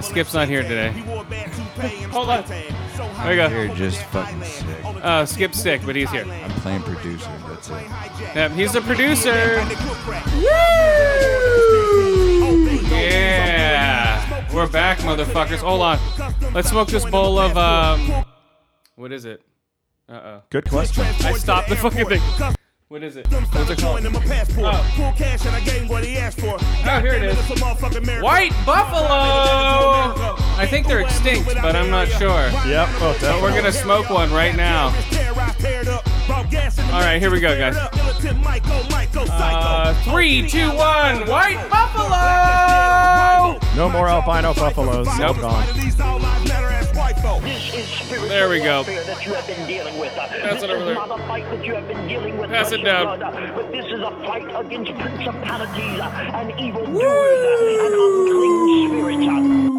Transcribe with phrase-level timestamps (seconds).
[0.00, 0.90] and uh, Skip's not here today.
[2.10, 2.44] Hold on.
[2.46, 3.48] There you go.
[3.48, 4.84] You're just fucking sick.
[4.84, 6.24] Uh, Skip's sick, but he's here.
[6.24, 7.30] I'm playing producer.
[7.46, 7.86] That's it.
[8.34, 9.60] Yep, he's the producer.
[12.90, 15.58] Yeah, we're back, motherfuckers.
[15.58, 15.98] Hold on.
[16.54, 18.24] Let's smoke this bowl of um.
[18.96, 19.42] What is it?
[20.08, 20.42] Uh oh.
[20.50, 21.04] Good question.
[21.20, 22.54] I stopped the fucking thing.
[22.90, 23.24] What is it?
[23.30, 24.04] What's it called?
[24.58, 25.02] Oh.
[26.84, 27.36] Oh, here it is.
[28.20, 30.34] White Buffalo!
[30.58, 32.50] I think they're extinct, but I'm not sure.
[32.66, 32.88] Yep.
[32.94, 34.86] Oh, But we're gonna smoke one right now.
[36.92, 37.76] All right, here we go, guys.
[39.30, 41.28] Uh, three, two, one.
[41.28, 43.60] White Buffalo!
[43.76, 45.06] No more albino buffaloes.
[45.16, 45.38] Nope.
[45.40, 45.64] Gone.
[47.40, 48.82] There we go.
[48.84, 50.12] That you have been dealing with.
[50.12, 50.94] Pass this it over is there.
[50.94, 52.50] not a fight that you have been dealing with.
[52.50, 53.18] Pass it down.
[53.18, 59.70] blood, but this is a fight against principalities and evil doers and unclean spirits.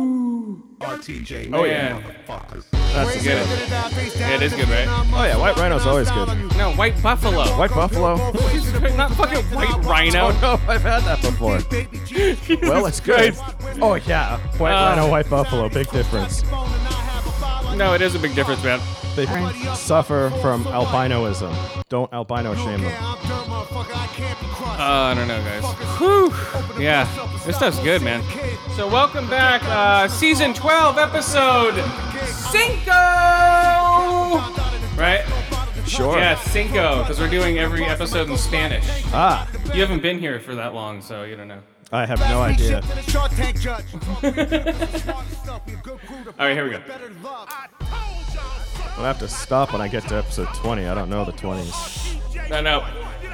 [1.54, 3.48] Oh yeah, That's get good.
[3.60, 4.16] it.
[4.20, 4.88] Yeah, it is good, right?
[5.14, 6.28] Oh yeah, white rhino's always good.
[6.58, 7.46] No, White Buffalo.
[7.58, 8.16] White buffalo.
[8.96, 10.20] Not fucking White Rhino.
[10.30, 11.60] Oh no, I've had that before.
[12.68, 13.36] Well, it's good.
[13.82, 15.70] Oh yeah, white Uh, rhino, white buffalo.
[15.70, 16.44] Big difference.
[17.76, 18.80] No, it is a big difference, man.
[19.16, 19.26] They
[19.76, 21.84] suffer from albinoism.
[21.90, 22.94] Don't albino shame them.
[23.04, 25.64] Uh, I don't know, guys.
[25.98, 26.82] Whew.
[26.82, 27.08] Yeah,
[27.46, 28.22] this stuff's good, man.
[28.76, 31.74] So welcome back, uh, season 12, episode
[32.26, 32.92] Cinco.
[34.96, 35.24] Right?
[35.88, 36.18] Sure.
[36.18, 38.86] Yeah, Cinco, because we're doing every episode in Spanish.
[39.14, 41.60] Ah, You haven't been here for that long, so you don't know.
[41.92, 42.78] I have no idea.
[46.40, 46.82] All right, here we go.
[48.98, 50.86] I'll have to stop when I get to episode 20.
[50.88, 52.52] I don't know the 20s.
[52.52, 52.86] I know.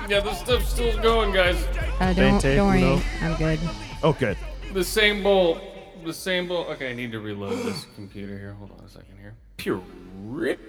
[0.07, 1.56] Yeah, this stuff's still going, guys.
[2.00, 3.01] uh, don't, Vente don't worry, uno.
[3.22, 3.59] I'm good.
[4.01, 4.38] Oh, good.
[4.74, 5.59] The same bowl.
[6.06, 6.66] The same bowl.
[6.66, 8.53] Okay, I need to reload this computer here.
[8.53, 9.34] Hold on a second here.
[9.57, 9.81] Pure
[10.24, 10.59] rip.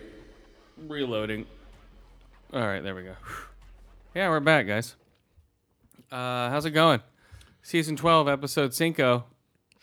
[0.76, 1.46] Reloading.
[2.52, 3.14] All right, there we go.
[4.14, 4.96] Yeah, we're back, guys.
[6.10, 7.00] Uh, how's it going?
[7.68, 9.26] Season 12, episode cinco.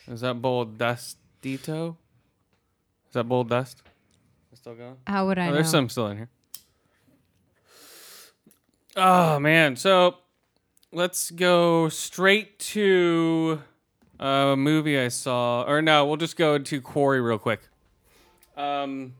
[0.07, 1.95] Is that bowl dustito?
[3.07, 3.83] Is that bold dust?
[4.51, 4.95] Is it still going?
[5.05, 5.53] How would I Oh, know?
[5.53, 6.29] there's some still in here.
[8.95, 10.15] Oh man, so
[10.91, 13.61] let's go straight to
[14.19, 17.59] a movie I saw, or no, we'll just go to Quarry real quick.
[18.57, 19.13] Um,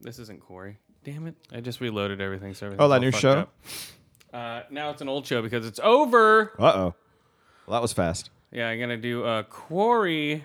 [0.00, 0.78] this isn't Quarry.
[1.04, 1.36] Damn it!
[1.52, 3.30] I just reloaded everything, so everything's Oh, that all new fucked show?
[3.38, 3.54] up.
[4.32, 6.54] Uh, now it's an old show because it's over.
[6.58, 6.94] Uh oh.
[7.68, 8.30] Well, that was fast.
[8.50, 10.42] Yeah, I'm gonna do a Quarry.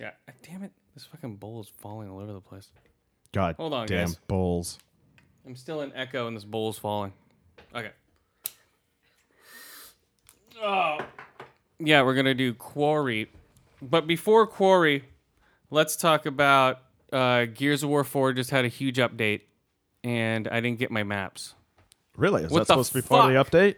[0.00, 0.12] Yeah,
[0.42, 0.72] damn it!
[0.94, 2.70] This fucking bowl is falling all over the place.
[3.32, 4.16] God Hold on, damn guys.
[4.26, 4.78] bulls.
[5.46, 7.12] I'm still in echo and this bowl's falling.
[7.74, 7.90] Okay.
[10.62, 10.98] Oh.
[11.78, 13.30] Yeah, we're gonna do Quarry.
[13.82, 15.04] But before Quarry,
[15.70, 16.80] let's talk about
[17.12, 19.42] uh, Gears of War 4 just had a huge update
[20.02, 21.54] and I didn't get my maps.
[22.16, 22.44] Really?
[22.44, 23.76] Is What that supposed to be part of the update?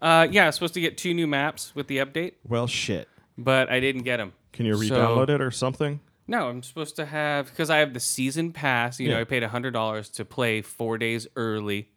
[0.00, 3.08] Uh, yeah, I was supposed to get two new maps with the update, Well, shit.
[3.36, 4.32] but I didn't get them.
[4.52, 6.00] Can you re-download it or something?
[6.26, 9.00] No, I'm supposed to have because I have the season pass.
[9.00, 9.20] You know, Yeah.
[9.22, 11.88] I paid hundred dollars to play four days early,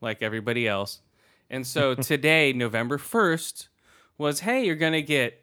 [0.00, 1.00] like everybody else.
[1.50, 3.68] And so today, November first,
[4.18, 5.42] was hey, you're gonna get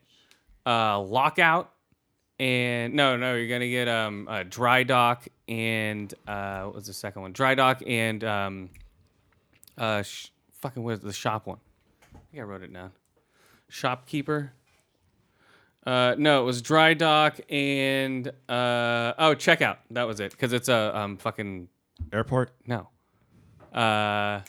[0.66, 1.72] uh, lockout,
[2.40, 6.94] and no, no, you're gonna get um, uh, dry dock and uh, what was the
[6.94, 7.34] second one?
[7.34, 8.70] Dry dock and um,
[9.78, 10.28] uh, sh-
[10.62, 11.58] fucking what is the shop one?
[12.34, 12.92] I think I wrote it down.
[13.70, 14.54] Shopkeeper.
[15.86, 19.78] Uh, no, it was dry dock and uh, oh, checkout.
[19.92, 21.68] That was it because it's a um fucking
[22.12, 22.52] Airport?
[22.66, 22.90] no,
[23.72, 24.42] uh,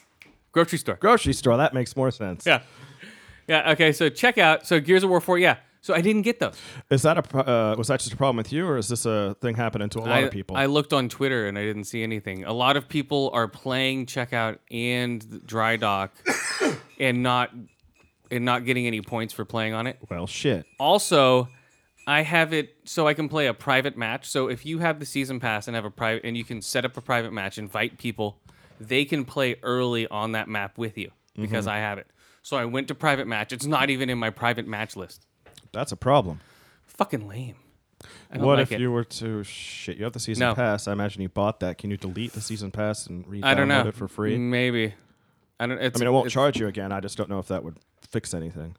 [0.52, 0.94] grocery store.
[0.94, 1.58] Grocery store.
[1.58, 2.46] That makes more sense.
[2.46, 2.62] Yeah,
[3.48, 3.72] yeah.
[3.72, 4.64] Okay, so checkout.
[4.64, 5.36] So Gears of War four.
[5.36, 5.56] Yeah.
[5.82, 6.58] So I didn't get those.
[6.88, 9.04] Is that a pro- uh, was that just a problem with you, or is this
[9.04, 10.56] a thing happening to a lot I, of people?
[10.56, 12.44] I looked on Twitter and I didn't see anything.
[12.44, 16.14] A lot of people are playing checkout and dry dock,
[16.98, 17.50] and not
[18.34, 19.98] and not getting any points for playing on it.
[20.10, 20.66] well, shit.
[20.78, 21.48] also
[22.06, 25.06] i have it so i can play a private match so if you have the
[25.06, 27.96] season pass and have a private and you can set up a private match invite
[27.98, 28.38] people
[28.80, 31.76] they can play early on that map with you because mm-hmm.
[31.76, 32.06] i have it
[32.42, 35.26] so i went to private match it's not even in my private match list
[35.72, 36.40] That's a problem.
[36.86, 37.56] fucking lame
[38.30, 38.80] I don't What like if it.
[38.80, 39.96] you were to shit?
[39.96, 40.54] You have the season No.
[40.54, 40.86] pass.
[40.88, 41.78] I imagine you bought that.
[41.78, 44.36] Can you delete the season pass and re-download i don't know it for free?
[44.36, 44.92] maybe
[45.60, 46.92] i don't it's, I mean, it won't charge you again.
[46.92, 48.76] I just don't know if that would fix anything.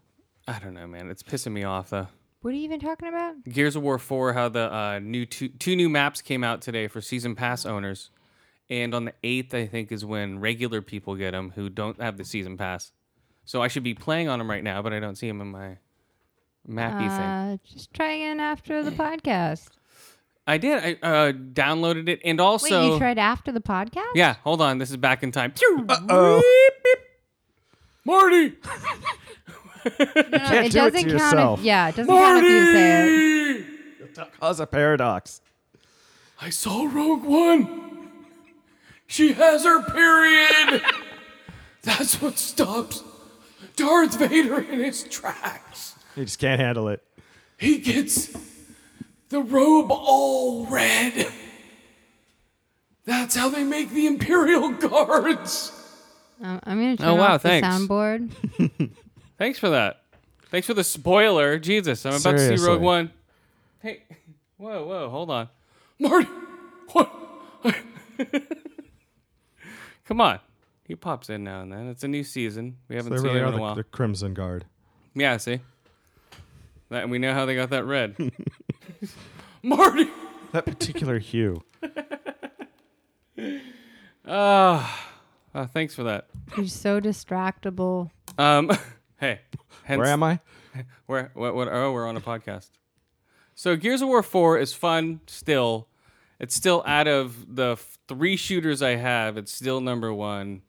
[0.47, 2.07] i don't know man it's pissing me off though
[2.41, 3.43] What are you even talking about?
[3.45, 6.87] Gears of War 4, how the uh, new two, two new maps came out today
[6.87, 8.11] for season pass owners,
[8.69, 12.17] and on the eighth, I think, is when regular people get them who don't have
[12.17, 12.91] the season pass.
[13.45, 15.47] So I should be playing on them right now, but I don't see them in
[15.47, 15.77] my
[16.67, 17.09] mappy thing.
[17.09, 19.69] Uh, just try again after the podcast.
[20.47, 20.99] I did.
[21.01, 24.11] I uh, downloaded it, and also Wait, you tried after the podcast?
[24.13, 24.35] yeah.
[24.43, 25.53] Hold on, this is back in time.
[25.89, 26.41] Uh-oh.
[26.41, 26.99] Beep, beep.
[28.05, 28.53] Marty,
[29.85, 31.11] No, no, can't it do it doesn't to count.
[31.11, 31.59] yourself.
[31.59, 33.65] If, yeah, it doesn't count if you say it.
[34.17, 34.31] Marty.
[34.39, 35.41] Cause a paradox.
[36.39, 38.09] I saw Rogue One.
[39.07, 40.81] She has her period.
[41.83, 43.03] That's what stops
[43.75, 45.95] Darth Vader in his tracks.
[46.15, 47.03] You just can't handle it.
[47.57, 48.27] He gets
[49.29, 51.27] the robe all red.
[53.05, 55.71] That's how they make the Imperial Guards.
[56.41, 57.67] Um, I'm gonna turn Oh, wow, off the thanks.
[57.67, 58.31] soundboard.
[59.37, 60.01] Thanks for that.
[60.49, 61.59] Thanks for the spoiler.
[61.59, 62.67] Jesus, I'm about to see Seriously.
[62.69, 63.11] Rogue One.
[63.81, 64.03] Hey,
[64.57, 65.49] whoa, whoa, hold on.
[65.99, 66.27] Marty,
[66.91, 67.11] what?
[70.07, 70.39] Come on.
[70.87, 71.87] He pops in now and then.
[71.89, 72.77] It's a new season.
[72.89, 73.75] We haven't They seen really him are in a the, while.
[73.75, 74.65] the Crimson Guard.
[75.15, 75.59] Yeah, see?
[76.89, 78.15] That, and we know how they got that red.
[79.63, 80.09] Marty!
[80.51, 81.61] That particular hue.
[84.27, 85.11] Ah,
[85.53, 86.27] uh, thanks for that.
[86.57, 88.09] You're so distractible.
[88.37, 88.71] Um,
[89.19, 89.41] hey,
[89.83, 90.39] hence, Where am I?
[91.05, 91.31] Where?
[91.33, 91.55] What?
[91.55, 91.67] What?
[91.71, 92.69] Oh, we're on a podcast.
[93.53, 95.87] So Gears of War Four is fun still.
[96.39, 99.37] It's still out of the f- three shooters I have.
[99.37, 100.63] It's still number one.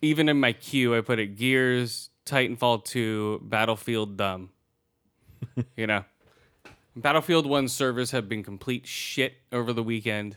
[0.00, 4.50] Even in my queue, I put it Gears, Titanfall Two, Battlefield Dumb.
[5.76, 6.04] you know,
[6.96, 10.36] Battlefield One servers have been complete shit over the weekend.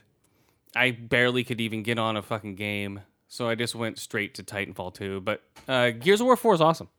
[0.75, 4.43] I barely could even get on a fucking game, so I just went straight to
[4.43, 5.21] Titanfall 2.
[5.21, 6.89] But uh, Gears of War 4 is awesome.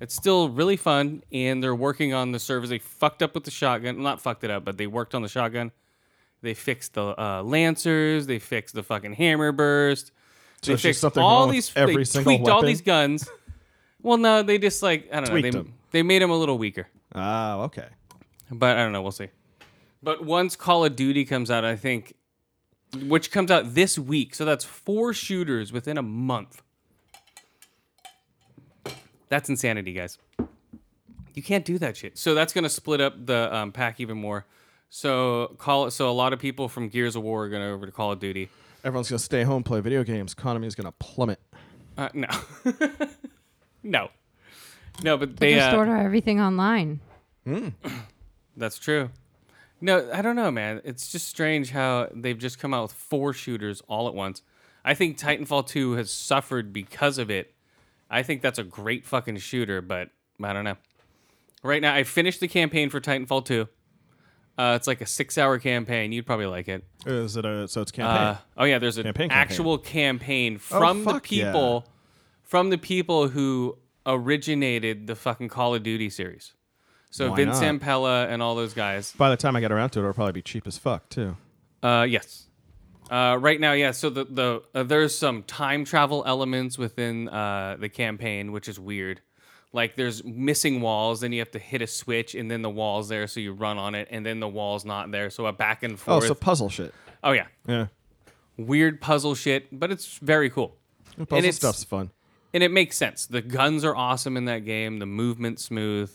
[0.00, 2.70] It's still really fun, and they're working on the servers.
[2.70, 4.02] They fucked up with the shotgun.
[4.02, 5.72] Not fucked it up, but they worked on the shotgun.
[6.40, 8.26] They fixed the uh, Lancers.
[8.26, 10.12] They fixed the fucking Hammer Burst.
[10.62, 11.70] So they fixed something all these.
[11.76, 13.28] every they single tweaked all these guns.
[14.02, 15.42] Well, no, they just like I don't know.
[15.42, 15.74] They, them.
[15.90, 16.88] they made them a little weaker.
[17.14, 17.88] Ah, okay.
[18.50, 19.02] But I don't know.
[19.02, 19.28] We'll see.
[20.02, 22.14] But once Call of Duty comes out, I think,
[23.06, 26.62] which comes out this week, so that's four shooters within a month.
[29.28, 30.18] That's insanity, guys.
[31.34, 32.18] You can't do that shit.
[32.18, 34.46] So that's gonna split up the um, pack even more.
[34.88, 35.92] So call it.
[35.92, 38.18] so a lot of people from Gears of War are gonna over to Call of
[38.18, 38.48] Duty.
[38.82, 40.32] Everyone's gonna stay home, play video games.
[40.32, 41.38] Economy is gonna plummet.
[41.96, 42.28] Uh, no,
[43.84, 44.08] no,
[45.02, 45.16] no.
[45.16, 47.00] But They they just uh, order everything online.
[48.56, 49.10] That's true.
[49.80, 50.80] No, I don't know, man.
[50.84, 54.42] It's just strange how they've just come out with four shooters all at once.
[54.84, 57.54] I think Titanfall 2 has suffered because of it.
[58.10, 60.10] I think that's a great fucking shooter, but
[60.42, 60.76] I don't know.
[61.62, 63.68] Right now, I finished the campaign for Titanfall 2.
[64.58, 66.12] Uh, it's like a six hour campaign.
[66.12, 66.84] You'd probably like it.
[67.06, 68.16] Is it a so it's campaign?
[68.16, 69.38] Uh, oh yeah, there's an Campaign, campaign.
[69.50, 71.46] actual campaign from the fuck yeah.
[71.46, 71.86] people
[72.42, 76.52] from the people who originated the fucking Call of Duty series.
[77.10, 78.30] So Why Vince not?
[78.30, 79.12] And all those guys.
[79.12, 81.36] By the time I get around to it, it'll probably be cheap as fuck too.
[81.82, 82.46] Uh, yes.
[83.10, 83.90] Uh, right now, yeah.
[83.90, 88.78] So the the uh, there's some time travel elements within uh, the campaign, which is
[88.78, 89.20] weird.
[89.72, 93.08] Like there's missing walls, then you have to hit a switch, and then the wall's
[93.08, 95.82] there, so you run on it, and then the wall's not there, so a back
[95.84, 96.16] and forth.
[96.16, 96.28] Oh, forth.
[96.28, 96.92] so puzzle shit.
[97.22, 97.86] oh yeah, Yeah,
[98.56, 100.76] weird puzzle shit, but it's very cool,
[101.16, 102.10] puzzle it's- stuff's fun.
[102.52, 103.26] and it makes sense.
[103.26, 104.98] The guns are awesome in that game.
[104.98, 106.10] The movement smooth.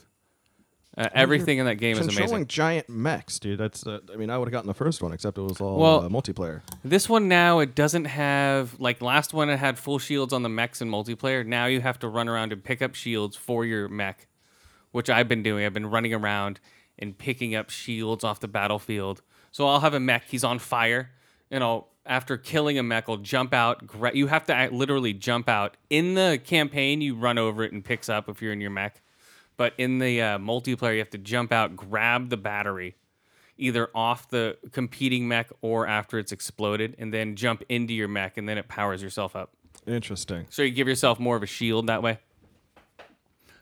[0.98, 2.48] Uh, everything in that game is Controlling amazing.
[2.48, 3.60] giant mechs, dude.
[3.60, 5.78] That's uh, I mean, I would have gotten the first one, except it was all
[5.78, 6.62] Well- uh, multiplayer.
[6.86, 10.50] This one now it doesn't have like last one it had full shields on the
[10.50, 11.46] mechs in multiplayer.
[11.46, 14.28] Now you have to run around and pick up shields for your mech,
[14.92, 15.66] which I've been doing.
[15.66, 16.60] I've been running around
[16.98, 19.22] and picking up shields off the battlefield.
[19.52, 21.12] So I'll have a mech, he's on fire,
[21.52, 23.86] and I'll after killing a mech, I'll jump out.
[23.88, 27.02] Gra- you have to act- literally jump out in the campaign.
[27.02, 29.02] You run over it and picks up if you're in your mech,
[29.58, 32.96] but in the uh, multiplayer, you have to jump out, grab the battery,
[33.58, 38.38] either off the competing mech or after it's exploded, and then jump into your mech,
[38.38, 39.52] and then it powers yourself up.
[39.88, 40.46] Interesting.
[40.50, 42.20] So you give yourself more of a shield that way.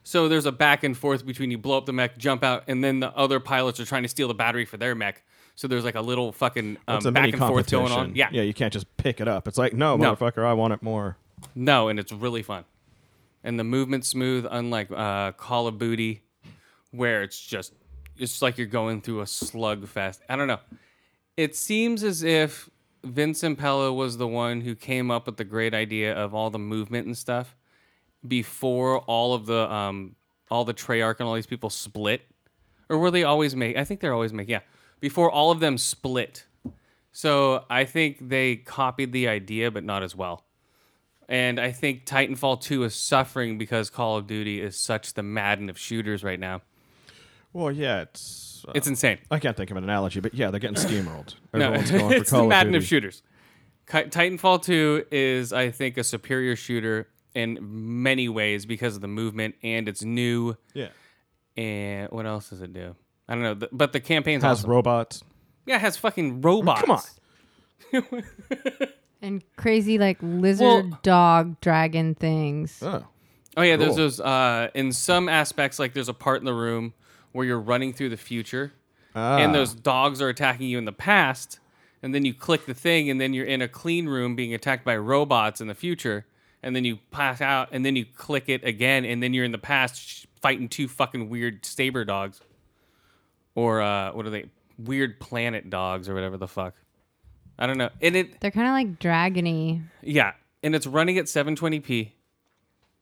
[0.05, 2.83] So there's a back and forth between you blow up the mech, jump out, and
[2.83, 5.23] then the other pilots are trying to steal the battery for their mech.
[5.55, 7.79] So there's like a little fucking um, It's a back mini and forth competition.
[7.85, 8.15] going on.
[8.15, 8.29] Yeah.
[8.31, 8.41] yeah.
[8.41, 9.47] You can't just pick it up.
[9.47, 10.15] It's like, no, No.
[10.15, 11.15] motherfucker, I want it more.
[11.55, 12.65] No, and it's really fun.
[13.43, 16.23] And the movement smooth, unlike uh, Call of Duty,
[16.91, 17.73] where it's just
[18.17, 20.19] it's like you're going through a slugfest.
[20.29, 20.59] I don't know.
[21.35, 22.69] It seems as if
[23.03, 26.59] Vince Zampella was the one who came up with the great idea of all the
[26.59, 27.55] movement and stuff
[28.25, 30.15] before all of the um
[30.49, 32.21] all the Treyarch and all these people split.
[32.89, 33.75] or were they always make?
[33.75, 34.47] I think they're always make.
[34.47, 34.59] Yeah,
[34.99, 36.45] before all of them split.
[37.11, 40.45] So I think they copied the idea, but not as well.
[41.29, 45.69] And I think Titanfall 2 is suffering because Call of Duty is such the Madden
[45.69, 46.61] of shooters right now.
[47.53, 48.65] Well, yeah, it's.
[48.67, 49.19] Uh, It's insane.
[49.31, 51.35] I can't think of an analogy, but yeah, they're getting steamrolled.
[51.53, 52.85] No, going for it's Call the of Madden of Duty.
[52.87, 53.21] shooters.
[53.87, 59.55] Titanfall 2 is, I think, a superior shooter in many ways because of the movement
[59.63, 60.55] and it's new.
[60.73, 60.89] Yeah,
[61.57, 62.95] And what else does it do?
[63.27, 64.69] I don't know, but the campaign's has awesome.
[64.69, 65.23] robots.
[65.65, 66.81] yeah, it has fucking robots.
[67.91, 68.23] Come on.
[69.23, 72.83] And crazy like lizard, Well- dog, dragon things.
[72.83, 73.07] Oh,
[73.55, 74.19] Oh yeah, there's those.
[74.19, 76.93] Uh, in some aspects, like there's a part in the room
[77.31, 78.73] where you're running through the future,
[79.15, 79.37] Ah.
[79.37, 81.59] and those dogs are attacking you in the past,
[82.01, 84.83] and then you click the thing, and then you're in a clean room being attacked
[84.83, 86.25] by robots in the future,
[86.63, 89.51] and then you pass out, and then you click it again, and then you're in
[89.51, 92.41] the past fighting two fucking weird saber dogs,
[93.55, 94.45] or uh, what are they?
[94.79, 96.73] Weird planet dogs or whatever the fuck.
[97.59, 97.89] I don't know.
[98.01, 99.83] And it They're kind of like dragony.
[100.01, 100.33] yeah,
[100.63, 102.11] and it's running at 720p,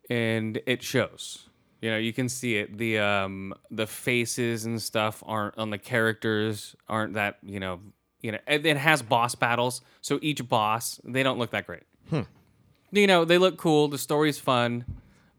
[0.09, 1.47] and it shows.
[1.81, 2.77] You know, you can see it.
[2.77, 7.79] The um the faces and stuff aren't on the characters aren't that you know
[8.21, 9.81] you know it, it has boss battles.
[10.01, 11.83] So each boss they don't look that great.
[12.93, 13.87] You know they look cool.
[13.87, 14.85] The story's fun.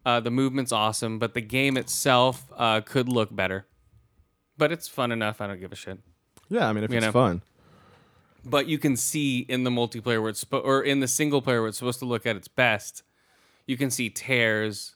[0.05, 3.65] Uh, the movement's awesome, but the game itself uh, could look better.
[4.57, 5.39] But it's fun enough.
[5.39, 5.99] I don't give a shit
[6.49, 6.67] yeah.
[6.67, 7.11] I mean, if You it's know.
[7.11, 7.41] fun.
[8.45, 11.61] But you can see in the multiplayer where it's spo- or in the single player
[11.61, 13.03] where it's supposed to look at its best,
[13.65, 14.95] you can see tears.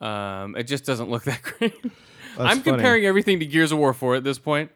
[0.00, 1.74] Um, it just doesn't look that great.
[2.38, 2.62] I'm funny.
[2.62, 4.70] comparing everything to Gears of War 4 at this point.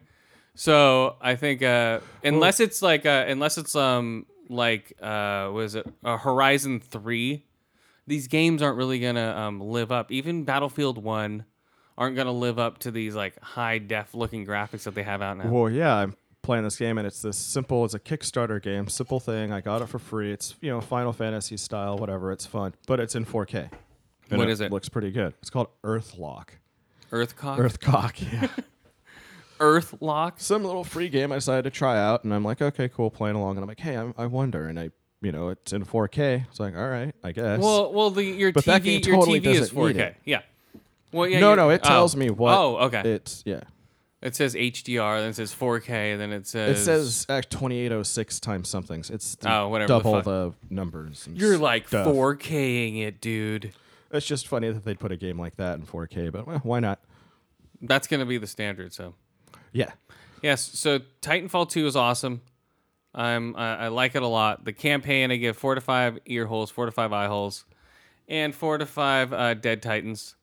[0.55, 5.85] So I think uh, unless it's like uh, unless it's um like uh was it
[6.03, 7.45] uh, Horizon 3,
[8.07, 10.11] these games aren't really gonna um, live up.
[10.11, 11.45] Even Battlefield 1
[11.95, 15.37] aren't gonna live up to these like high def looking graphics that they have out
[15.37, 15.49] now.
[15.49, 16.15] Well, yeah, I'm
[16.47, 17.85] playing this game, and it's this simple.
[17.85, 19.51] It's a Kickstarter game, simple thing.
[19.51, 20.31] I got it for free.
[20.31, 22.31] It's you know Final Fantasy style, whatever.
[22.31, 23.69] It's fun, but it's in 4K.
[24.31, 24.71] And What is it?
[24.71, 25.33] Looks pretty good.
[25.41, 26.47] It's called Earthlock.
[27.11, 28.15] Earthcock, Earthcock.
[28.33, 28.47] Yeah.
[29.59, 30.39] Earthlock.
[30.39, 33.35] Some little free game I decided to try out, and I'm like, okay, cool, playing
[33.35, 36.45] along, and I'm like, hey, I'm, I wonder, and I, you know, it's in 4K.
[36.49, 37.59] It's like, all right, I guess.
[37.59, 40.15] Well, well, the your But TV, game your TV is 4K.
[40.25, 40.41] Yeah.
[41.11, 41.39] Well, yeah.
[41.39, 42.19] no, no, it tells oh.
[42.19, 42.53] me what.
[42.53, 43.01] Oh, okay.
[43.01, 43.61] It's yeah.
[44.21, 46.79] It says HDR, then it says 4K, then it says.
[46.79, 49.11] It says act 2806 times somethings.
[49.11, 50.23] It's the Oh, whatever double fuck.
[50.23, 51.29] the, numbers.
[51.31, 52.07] You're like stuff.
[52.07, 53.73] 4King it, dude.
[54.11, 56.79] It's just funny that they'd put a game like that in 4K, but well, why
[56.79, 56.99] not?
[57.81, 58.91] That's gonna be the standard.
[58.91, 59.13] So
[59.71, 59.91] Yeah.
[60.41, 60.61] yes.
[60.63, 62.41] So Titanfall 2 is awesome.
[63.13, 64.65] I'm I I like it a lot.
[64.65, 67.65] The campaign I give four to five ear holes, four to five eye holes,
[68.27, 70.35] and four to five uh, dead titans.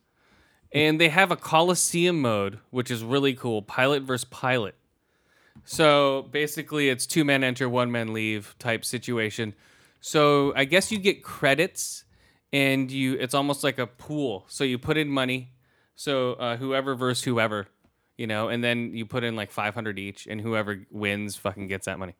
[0.74, 3.62] And they have a Coliseum mode, which is really cool.
[3.62, 4.74] Pilot versus pilot.
[5.64, 9.54] So basically, it's two men enter, one man leave type situation.
[10.00, 12.04] So I guess you get credits,
[12.52, 14.44] and you it's almost like a pool.
[14.48, 15.52] So you put in money,
[15.94, 17.68] so uh, whoever versus whoever,
[18.18, 21.86] you know, and then you put in like 500 each, and whoever wins fucking gets
[21.86, 22.14] that money.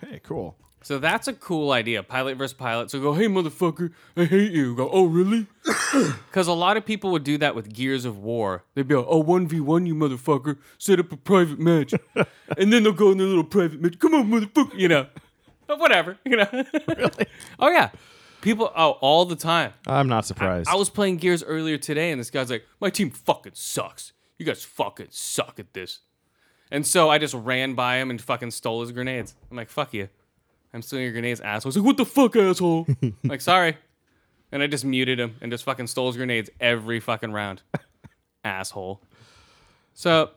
[0.00, 0.56] Hey, cool.
[0.82, 2.90] So that's a cool idea, pilot versus pilot.
[2.90, 4.74] So go, hey motherfucker, I hate you.
[4.74, 5.46] Go, oh really?
[5.92, 8.64] Because a lot of people would do that with Gears of War.
[8.74, 11.92] They'd be like, oh one v one you motherfucker, set up a private match,
[12.56, 13.98] and then they'll go in their little private match.
[13.98, 15.06] Come on, motherfucker, you know,
[15.66, 16.48] But whatever, you know.
[16.88, 17.26] really?
[17.58, 17.90] Oh yeah,
[18.40, 18.72] people.
[18.74, 19.74] Oh, all the time.
[19.86, 20.68] I'm not surprised.
[20.68, 24.12] I was playing Gears earlier today, and this guy's like, "My team fucking sucks.
[24.38, 26.00] You guys fucking suck at this."
[26.70, 29.34] And so I just ran by him and fucking stole his grenades.
[29.50, 30.08] I'm like, "Fuck you!
[30.74, 32.86] I'm stealing your grenades, asshole." He's like, "What the fuck, asshole?"
[33.24, 33.76] Like, "Sorry,"
[34.50, 37.62] and I just muted him and just fucking stole his grenades every fucking round,
[38.44, 39.02] asshole.
[39.94, 40.30] So,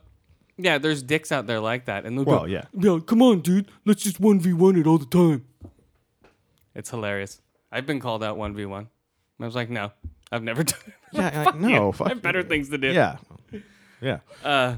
[0.58, 2.65] yeah, there's dicks out there like that, and they'll Well, go, yeah.
[2.77, 5.46] yeah, come on, dude, let's just one v one it all the time.
[6.74, 7.42] It's hilarious.
[7.72, 8.89] I've been called out one v one.
[9.39, 9.92] I was like, no,
[10.32, 10.94] I've never done it.
[11.13, 11.92] yeah, I, Fuck no, you.
[11.94, 12.46] fuck I have better you.
[12.46, 12.92] things to do.
[12.92, 13.18] Yeah.
[14.01, 14.20] Yeah.
[14.44, 14.75] Uh,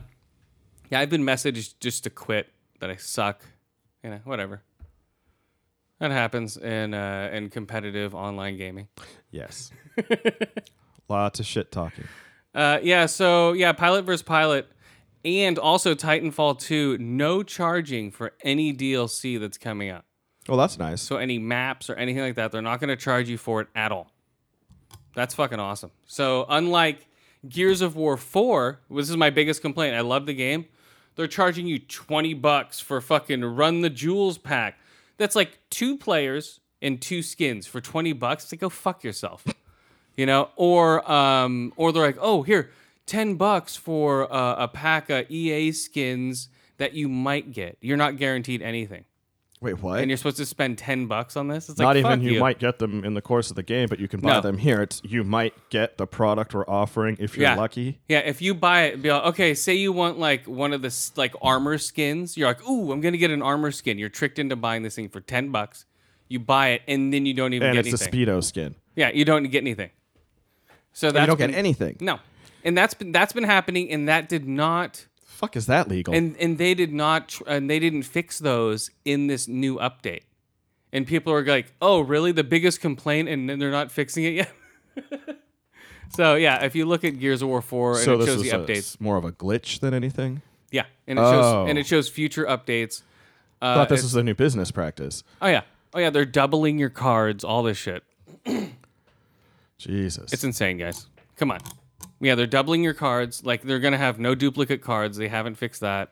[0.90, 2.48] yeah, I've been messaged just to quit
[2.80, 3.42] that I suck.
[4.04, 4.62] You know, whatever.
[6.00, 8.88] That happens in uh, in competitive online gaming.
[9.32, 9.72] yes.
[11.10, 12.06] Lots of shit talking.
[12.54, 14.68] Uh, yeah, so yeah, pilot versus pilot,
[15.24, 20.06] and also Titanfall 2, no charging for any DLC that's coming up.
[20.48, 21.02] Well, that's nice.
[21.02, 23.68] So any maps or anything like that, they're not going to charge you for it
[23.76, 24.12] at all.
[25.16, 25.92] That's fucking awesome.
[26.06, 27.08] So unlike
[27.48, 29.96] Gears of War 4, this is my biggest complaint.
[29.96, 30.66] I love the game.
[31.16, 34.78] They're charging you 20 bucks for fucking Run the Jewels pack.
[35.18, 39.46] That's like two players and two skins for 20 bucks to go fuck yourself.
[40.16, 42.72] You know, or um or they're like, "Oh, here,
[43.06, 47.78] ten bucks for uh, a pack of EA skins that you might get.
[47.82, 49.06] You're not guaranteed anything,
[49.60, 50.00] Wait, what?
[50.02, 51.68] and you're supposed to spend ten bucks on this.
[51.68, 53.64] It's Not like, even fuck you, you might get them in the course of the
[53.64, 54.42] game, but you can buy No.
[54.42, 54.84] them here.
[54.84, 57.56] It's you might get the product we're offering if you're Yeah.
[57.56, 58.00] lucky.
[58.08, 61.12] Yeah, if you buy it, be like, okay, say you want like one of the
[61.16, 63.98] like armor skins, you're like, ooh, I'm gonna get an armor skin.
[63.98, 65.86] You're tricked into buying this thing for ten bucks.
[66.30, 67.78] You buy it, and then you don't even get anything.
[67.80, 68.26] And get it's anything.
[68.26, 68.76] the speedo skin.
[68.96, 69.90] Yeah, you don't get anything.
[70.94, 71.98] So And that's you don't been- get anything.
[72.00, 72.20] No,
[72.64, 76.16] and that's been that's been happening, and that did not, Fuck is that legal?
[76.16, 80.22] and and they did not, tr- and they didn't fix those in this new update.
[80.92, 82.32] And people are like, oh, really?
[82.32, 84.52] The biggest complaint, and then they're not fixing it yet.
[86.10, 88.50] so yeah, if you look at Gears of War Four and so it shows the
[88.50, 90.42] a- updates, more of a glitch than anything.
[90.72, 91.66] yeah, and it shows Oh.
[91.68, 93.04] and it shows future updates.
[93.62, 95.24] Uh, Thought this was a new business practice.
[95.40, 95.62] oh yeah,
[95.94, 98.04] oh yeah, they're doubling your cards, all this shit.
[99.78, 100.34] Jesus.
[100.34, 101.06] It's insane, guys.
[101.36, 101.60] Come on.
[102.20, 103.44] Yeah, they're doubling your cards.
[103.46, 105.18] Like they're gonna have no duplicate cards.
[105.18, 106.12] They haven't fixed that.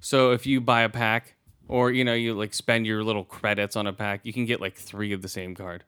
[0.00, 1.34] So if you buy a pack,
[1.68, 4.60] or you know, you like spend your little credits on a pack, you can get
[4.60, 5.84] like three of the same card.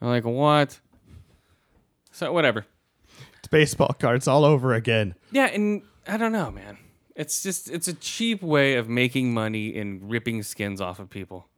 [0.00, 0.80] I'm like, what?
[2.12, 2.66] So whatever.
[3.38, 5.14] It's baseball cards all over again.
[5.30, 6.78] Yeah, and I don't know, man.
[7.16, 11.48] It's just it's a cheap way of making money and ripping skins off of people.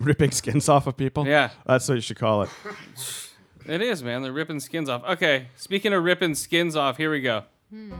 [0.00, 1.26] Ripping skins off of people.
[1.26, 1.50] Yeah.
[1.66, 2.50] That's what you should call it.
[3.66, 4.22] It is, man.
[4.22, 5.02] They're ripping skins off.
[5.04, 7.44] Okay, speaking of ripping skins off, here we go.
[7.70, 7.92] Hmm.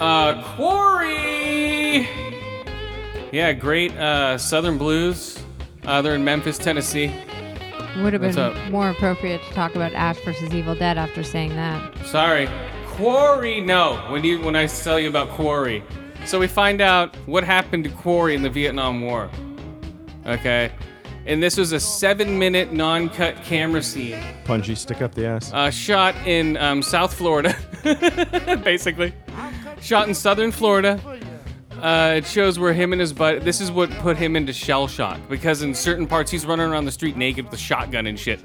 [0.00, 2.06] Uh, Quarry.
[3.32, 3.92] Yeah, great.
[3.96, 5.38] Uh, Southern Blues.
[5.84, 7.06] Uh, they're in Memphis, Tennessee.
[8.02, 8.70] Would have What's been up?
[8.70, 11.96] more appropriate to talk about Ash versus Evil Dead after saying that.
[12.06, 12.46] Sorry,
[12.88, 13.60] Quarry.
[13.62, 15.82] No, when you when I tell you about Quarry,
[16.26, 19.30] so we find out what happened to Quarry in the Vietnam War.
[20.26, 20.72] Okay,
[21.26, 24.20] and this was a seven-minute non-cut camera scene.
[24.44, 25.52] Punji stick up the ass.
[25.52, 27.56] uh, shot in um, South Florida,
[28.64, 29.12] basically.
[29.80, 31.00] Shot in Southern Florida.
[31.80, 33.44] Uh, it shows where him and his butt.
[33.44, 36.86] This is what put him into shell shock because in certain parts he's running around
[36.86, 38.40] the street naked with a shotgun and shit.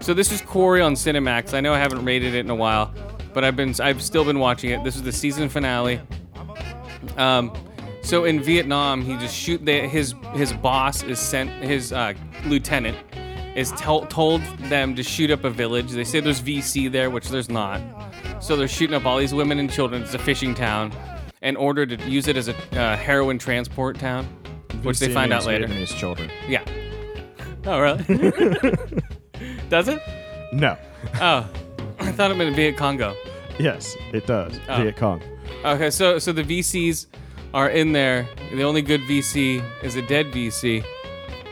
[0.00, 1.54] So this is Quarry on Cinemax.
[1.54, 2.92] I know I haven't rated it in a while,
[3.32, 4.84] but I've been I've still been watching it.
[4.84, 6.00] This is the season finale.
[7.16, 7.50] Um,
[8.06, 12.14] so in Vietnam, he just shoot the, his his boss is sent his uh,
[12.44, 12.96] lieutenant
[13.56, 15.90] is tell, told them to shoot up a village.
[15.90, 17.80] They say there's VC there, which there's not.
[18.38, 20.02] So they're shooting up all these women and children.
[20.02, 20.92] It's a fishing town,
[21.40, 24.26] in order to use it as a uh, heroin transport town,
[24.82, 25.66] which they find out later.
[25.66, 26.30] Vietnamese children.
[26.46, 26.62] Yeah.
[27.64, 28.04] Oh really?
[29.68, 30.00] Does it?
[30.52, 30.76] No.
[31.20, 31.48] Oh,
[31.98, 33.16] I thought it meant Viet Congo.
[33.58, 34.60] Yes, it does.
[34.68, 34.82] Oh.
[34.82, 35.22] Viet Cong.
[35.64, 37.06] Okay, so so the VCs
[37.56, 38.28] are in there.
[38.52, 40.84] The only good VC is a dead VC.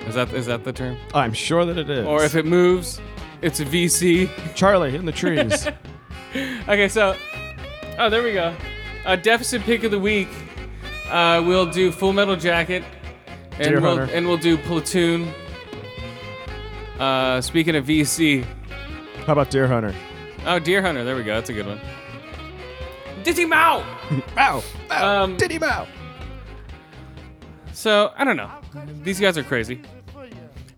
[0.06, 0.98] Is that is that the term?
[1.14, 2.06] I'm sure that it is.
[2.06, 3.00] Or if it moves,
[3.40, 4.28] it's a VC.
[4.54, 5.66] Charlie in the trees.
[6.66, 7.14] Okay, so
[7.96, 8.52] oh, there we go.
[9.06, 10.26] Uh, deficit pick of the week.
[11.08, 12.82] Uh, we'll do Full Metal Jacket,
[13.52, 14.12] and Deer we'll Hunter.
[14.12, 15.32] and we'll do Platoon.
[16.98, 18.44] Uh, speaking of VC,
[19.26, 19.94] How about Deer Hunter?
[20.44, 21.34] oh Deer Hunter, there we go.
[21.36, 21.80] That's a good one.
[23.24, 23.78] Dizzy Mao.
[24.38, 24.62] Ow!
[24.90, 25.22] Ow!
[25.22, 25.86] Um, Diddy Mow!
[27.72, 28.50] So I don't know.
[29.02, 29.80] These guys are crazy.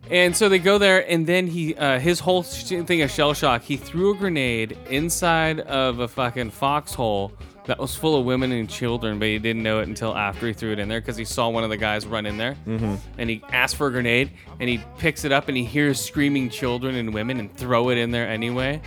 [0.08, 3.34] And so they go there, and then he, uh, his whole sh- thing of shell
[3.34, 3.62] shock.
[3.62, 7.32] He threw a grenade inside of a fucking foxhole
[7.64, 10.52] that was full of women and children, but he didn't know it until after he
[10.52, 12.94] threw it in there because he saw one of the guys run in there, mm-hmm.
[13.18, 14.30] and he asked for a grenade,
[14.60, 17.98] and he picks it up, and he hears screaming children and women, and throw it
[17.98, 18.80] in there anyway.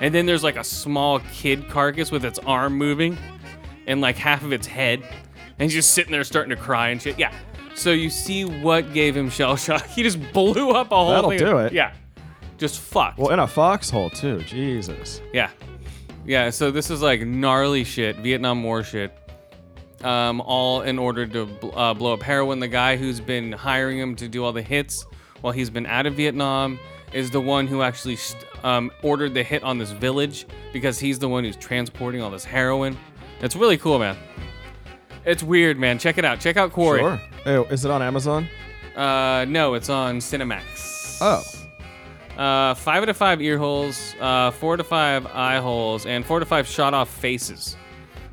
[0.00, 3.16] And then there's like a small kid carcass with its arm moving,
[3.86, 5.00] and like half of its head,
[5.58, 7.18] and he's just sitting there starting to cry and shit.
[7.18, 7.32] Yeah.
[7.74, 9.86] So you see what gave him shell shock?
[9.88, 11.38] He just blew up a whole That'll thing.
[11.38, 11.72] do it.
[11.72, 11.92] Yeah.
[12.58, 13.18] Just fucked.
[13.18, 14.40] Well, in a foxhole, too.
[14.40, 15.20] Jesus.
[15.32, 15.50] Yeah.
[16.24, 19.16] Yeah, so this is like gnarly shit, Vietnam War shit.
[20.02, 22.58] Um, all in order to bl- uh, blow up heroin.
[22.60, 25.04] The guy who's been hiring him to do all the hits
[25.40, 26.78] while he's been out of Vietnam
[27.12, 31.18] is the one who actually st- um, ordered the hit on this village because he's
[31.18, 32.96] the one who's transporting all this heroin.
[33.40, 34.16] It's really cool, man.
[35.24, 35.98] It's weird, man.
[35.98, 36.40] Check it out.
[36.40, 37.00] Check out Quarry.
[37.00, 37.20] Sure.
[37.46, 38.48] Oh, is it on Amazon?
[38.94, 41.18] Uh, no, it's on Cinemax.
[41.20, 41.42] Oh.
[42.40, 46.38] Uh, five out of five ear holes, uh, four to five eye holes, and four
[46.38, 47.76] to five shot off faces.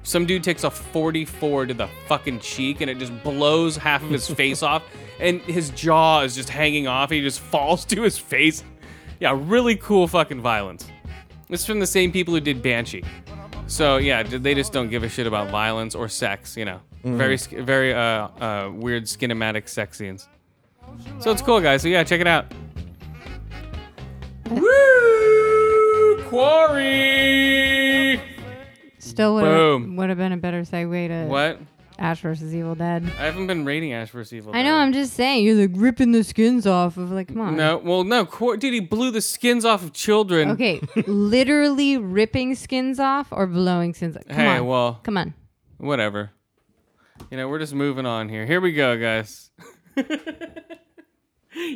[0.03, 4.09] Some dude takes a 44 to the fucking cheek and it just blows half of
[4.09, 4.83] his face off,
[5.19, 7.09] and his jaw is just hanging off.
[7.09, 8.63] He just falls to his face.
[9.19, 10.87] Yeah, really cool fucking violence.
[11.49, 13.03] It's from the same people who did Banshee.
[13.67, 16.57] So yeah, they just don't give a shit about violence or sex.
[16.57, 20.27] You know, very sk- very uh, uh, weird skinematic sex scenes.
[21.19, 21.81] So it's cool, guys.
[21.81, 22.53] So yeah, check it out.
[24.49, 26.23] Woo!
[26.29, 27.53] Quarry!
[28.99, 29.95] still would Boom.
[29.95, 31.59] would have been a better segue to What?
[32.03, 33.03] Ash versus Evil Dead.
[33.17, 34.33] I haven't been rating Ash vs.
[34.33, 34.51] Evil.
[34.51, 34.59] Dead.
[34.59, 34.75] I know.
[34.75, 35.45] I'm just saying.
[35.45, 37.55] You're like ripping the skins off of like, come on.
[37.55, 40.49] No, well, no, Qu- dude, he blew the skins off of children.
[40.51, 44.17] Okay, literally ripping skins off or blowing skins.
[44.27, 44.65] Come Hey, on.
[44.67, 45.33] well, Come on.
[45.77, 46.31] whatever.
[47.31, 48.45] You know, we're just moving on here.
[48.45, 49.49] Here we go, guys.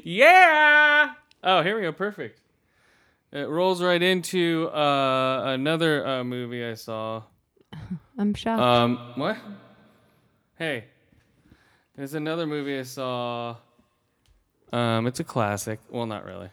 [0.03, 1.13] yeah.
[1.43, 1.91] Oh, here we go.
[1.91, 2.41] Perfect.
[3.31, 7.23] It rolls right into uh, another uh, movie I saw.
[8.17, 8.61] I'm shocked.
[8.61, 9.37] Um, what?
[10.57, 10.85] Hey,
[11.95, 13.57] there's another movie I saw.
[14.73, 15.79] Um, it's a classic.
[15.89, 16.49] Well, not really.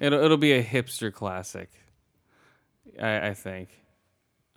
[0.00, 1.68] It'll it'll be a hipster classic.
[3.00, 3.68] I I think.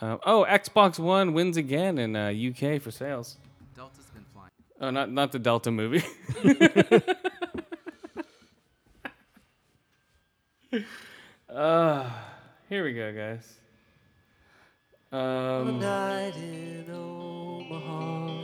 [0.02, 3.38] Um, oh, Xbox One wins again in uh, UK for sales.
[3.76, 4.52] Delta's been flying.
[4.80, 6.04] Oh, not not the Delta movie.
[11.50, 12.10] uh,
[12.69, 13.52] here we go, guys.
[15.12, 18.35] Um, night in Omaha.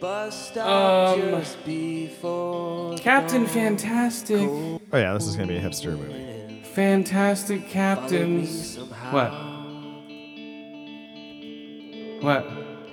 [0.00, 5.98] Bus stop Um, just before Captain Fantastic, Oh yeah, this is gonna be a hipster
[5.98, 6.62] movie.
[6.74, 8.78] Fantastic Captains.
[9.10, 9.30] What?
[12.22, 12.46] What?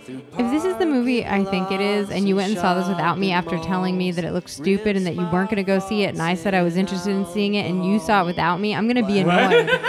[0.10, 2.88] if this is the movie I think it is, and you went and saw this
[2.88, 5.64] without me after telling me that it looked stupid and that you weren't going to
[5.64, 8.24] go see it, and I said I was interested in seeing it, and you saw
[8.24, 9.70] it without me, I'm going to be annoyed.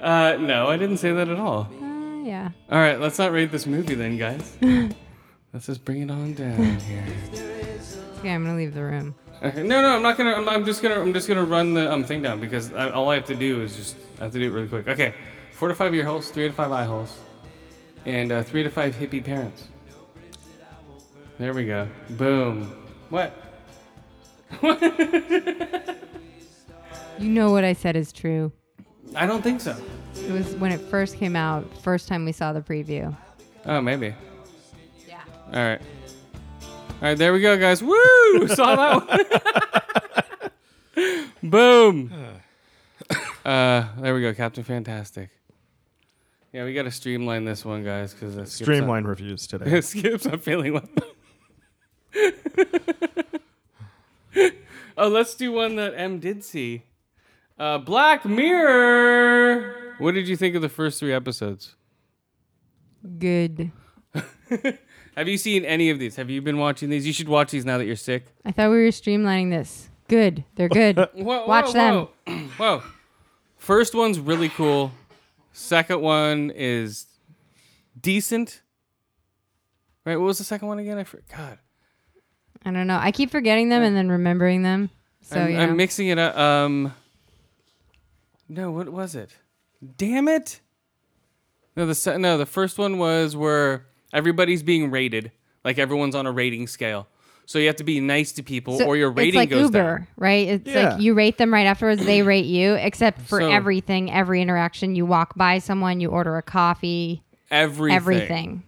[0.00, 1.70] Uh, no, I didn't say that at all.
[1.80, 2.50] Uh, yeah.
[2.68, 4.56] All right, let's not rate this movie then, guys.
[5.52, 7.04] let's just bring it on down here.
[8.18, 9.14] Okay, I'm to leave the room.
[9.42, 9.62] Okay.
[9.62, 10.34] No, no, I'm not gonna.
[10.34, 11.00] I'm, I'm just gonna.
[11.00, 13.60] I'm just gonna run the um thing down because I, all I have to do
[13.62, 13.96] is just.
[14.20, 14.86] I have to do it really quick.
[14.86, 15.14] Okay,
[15.52, 17.18] four to five ear holes, three to five eye holes,
[18.06, 19.68] and uh, three to five hippie parents.
[21.38, 21.88] There we go.
[22.10, 22.76] Boom.
[23.10, 23.34] What?
[27.18, 28.52] You know what I said is true.
[29.14, 29.76] I don't think so.
[30.16, 33.16] It was when it first came out, first time we saw the preview.
[33.66, 34.14] Oh, maybe.
[35.52, 35.58] Yeah.
[35.58, 35.80] All right.
[37.02, 37.82] All right, there we go, guys.
[37.82, 38.48] Woo!
[38.54, 40.50] Saw that
[40.94, 41.10] one.
[41.50, 42.12] Boom.
[43.44, 45.28] Uh, there we go, Captain Fantastic.
[46.52, 49.80] Yeah, we got to streamline this one, guys, because uh, Streamline reviews today.
[49.80, 50.88] Skips, I'm feeling well.
[54.96, 56.84] oh, let's do one that M did see.
[57.58, 59.96] Uh, Black Mirror.
[59.98, 61.74] What did you think of the first three episodes?
[63.18, 63.72] Good.
[65.16, 66.16] Have you seen any of these?
[66.16, 67.06] Have you been watching these?
[67.06, 68.26] You should watch these now that you're sick.
[68.44, 69.90] I thought we were streamlining this.
[70.08, 70.44] Good.
[70.54, 70.96] They're good.
[71.14, 72.08] Whoa, Watch whoa, them.
[72.26, 72.36] Whoa.
[72.56, 72.82] whoa.
[73.56, 74.92] First one's really cool.
[75.52, 77.06] Second one is
[78.00, 78.62] decent.
[80.04, 80.98] Right, what was the second one again?
[80.98, 81.58] I forgot.
[82.64, 82.98] I don't know.
[83.00, 84.90] I keep forgetting them and then remembering them.
[85.20, 85.62] So I'm, yeah.
[85.62, 86.36] I'm mixing it up.
[86.36, 86.94] Um,
[88.48, 89.36] no, what was it?
[89.96, 90.60] Damn it!
[91.76, 95.32] No, the se- no, the first one was where everybody's being rated,
[95.64, 97.08] like everyone's on a rating scale.
[97.44, 99.62] So you have to be nice to people, So or your rating it's like goes
[99.64, 100.06] Uber, down.
[100.16, 100.48] right?
[100.48, 100.90] It's Yeah.
[100.94, 102.04] like you rate them right afterwards.
[102.06, 104.94] They rate you, except for So- everything, every interaction.
[104.94, 107.96] You walk by someone, you order a coffee, Everything.
[107.96, 108.62] everything.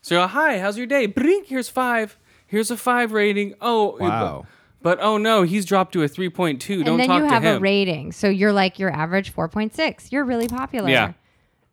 [0.00, 1.06] So hi, how's your day?
[1.06, 2.18] Brink, here's five.
[2.46, 3.54] Here's a five rating.
[3.60, 4.46] Oh, Wow.
[4.82, 6.82] But, but oh no, he's dropped to a three point two.
[6.82, 8.12] Don't and then talk you have a rating.
[8.12, 10.10] So you're like your average 4.6.
[10.12, 10.88] You're really popular.
[10.88, 11.12] Yeah.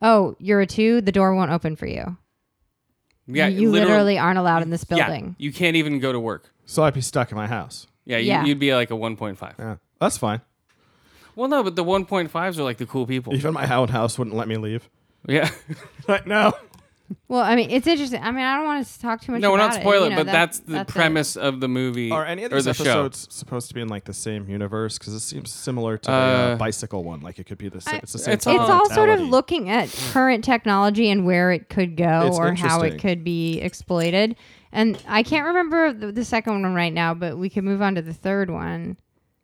[0.01, 1.01] Oh, you're a two.
[1.01, 2.17] The door won't open for you.
[3.35, 5.05] Yeah, you literal- literally aren't allowed in this building.
[5.05, 5.35] Yeah, building.
[5.39, 6.51] you can't even go to work.
[6.65, 7.87] So I'd be stuck in my house.
[8.05, 8.45] Yeah, you, Yeah.
[8.45, 9.55] you'd be like a one point five.
[9.59, 10.41] Yeah, that's fine.
[11.35, 13.33] Well, no, but the one point fives are like the cool people.
[13.33, 14.89] Even my own house wouldn't let me leave.
[15.27, 15.49] Yeah.
[16.07, 16.51] Like, no.
[17.27, 18.21] Well, I mean, it's interesting.
[18.21, 19.41] I mean, I don't want to talk too much.
[19.41, 20.87] no, we're not about spoiling you it, know, but that- that's the it.
[20.87, 22.83] premise of the movie Are any of or these the show.
[22.83, 24.97] episodes supposed to be in like the same universe?
[24.97, 27.21] Because it seems similar to the Uh, uh, bicycle one.
[27.21, 27.95] Like it could be the same.
[27.95, 28.33] I- It's the same.
[28.33, 32.27] It's type It's all sort of looking at current technology and where it could go
[32.27, 34.35] It's or how it could be exploited.
[34.71, 37.95] And I can't remember the, the second one right now, but we could move on
[37.95, 38.97] to the third one.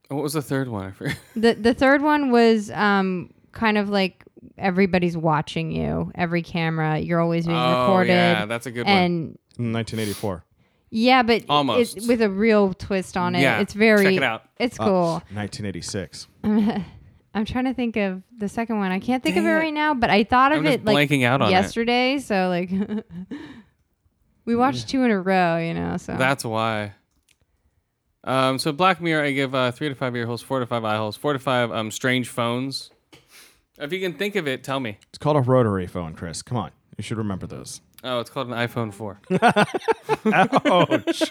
[0.09, 0.85] What was the third one?
[0.87, 1.17] I forget.
[1.35, 4.23] The the third one was um kind of like
[4.57, 8.13] everybody's watching you, every camera, you're always being Oh, recorded.
[8.13, 8.95] yeah, that's a good one.
[8.97, 9.25] and
[9.57, 10.43] 1984.
[10.89, 11.97] yeah, but Almost.
[11.97, 13.41] it, with a real twist on it.
[13.41, 14.43] Yeah, It's very check it out.
[14.59, 15.11] It's Uh, cool.
[15.33, 16.27] 1986.
[17.33, 18.91] I'm trying to think of the second one.
[18.91, 19.53] I can't think of it it.
[19.53, 21.51] right now, but I thought of I'm it like blanking out on it.
[21.51, 22.17] yesterday.
[22.19, 22.71] So like,
[24.45, 25.97] we watched two in a row, you know.
[25.97, 26.93] So That's why.
[28.23, 30.83] Um, so Black Mirror, I give uh, three to five ear holes, four to five
[30.83, 32.89] eye holes, four to five um, strange phones.
[33.77, 34.97] If you can think of it, tell me.
[35.09, 36.41] It's called a rotary phone, Chris.
[36.41, 37.81] Come on, you should remember those.
[38.03, 39.19] Oh, it's called an iPhone 4.
[40.33, 41.23] Ouch.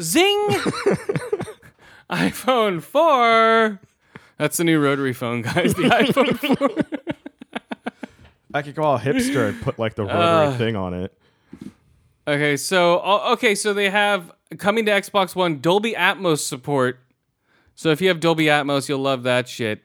[0.00, 0.48] Zing!
[2.10, 3.80] iPhone 4.
[4.38, 5.74] That's the new rotary phone, guys.
[5.74, 7.00] The iPhone 4.
[8.54, 10.20] I could go all hipster and put like the rotary
[10.54, 10.58] Uh.
[10.58, 11.16] thing on it.
[12.28, 16.98] Okay, so oh, okay, so they have coming to Xbox One Dolby Atmos support.
[17.74, 19.84] So if you have Dolby Atmos, you'll love that shit.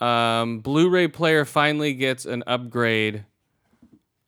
[0.00, 3.24] Um, Blu-ray player finally gets an upgrade.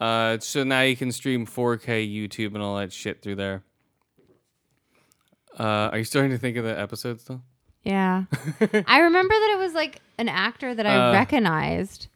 [0.00, 3.62] Uh, so now you can stream 4K YouTube and all that shit through there.
[5.58, 7.42] Uh, are you starting to think of the episode still?
[7.85, 8.24] Yeah.
[8.87, 11.12] I remember that it was like an actor that I Uh.
[11.12, 12.08] recognized.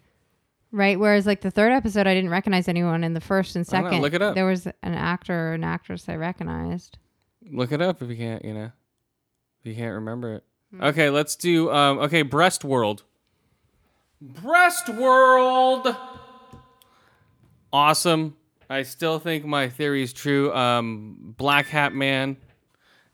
[0.72, 3.80] Right, whereas like the third episode, I didn't recognize anyone in the first and I
[3.80, 4.02] know, second.
[4.02, 4.34] look it up.
[4.34, 6.98] There was an actor or an actress I recognized.
[7.50, 8.70] Look it up if you can't, you know,
[9.60, 10.44] if you can't remember it.
[10.82, 11.70] Okay, let's do.
[11.70, 13.04] Um, okay, Breast World.
[14.26, 15.94] Breast World.
[17.72, 18.36] Awesome.
[18.68, 20.52] I still think my theory is true.
[20.52, 22.36] Um, Black Hat Man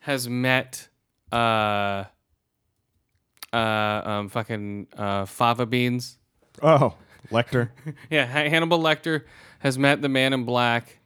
[0.01, 0.89] has met
[1.31, 2.05] uh,
[3.53, 6.19] uh, um, fucking uh, fava beans.
[6.63, 6.95] Oh,
[7.31, 7.71] Lecter.
[8.11, 9.25] Yeah, Hannibal Lecter
[9.59, 10.99] has met the Man in Black,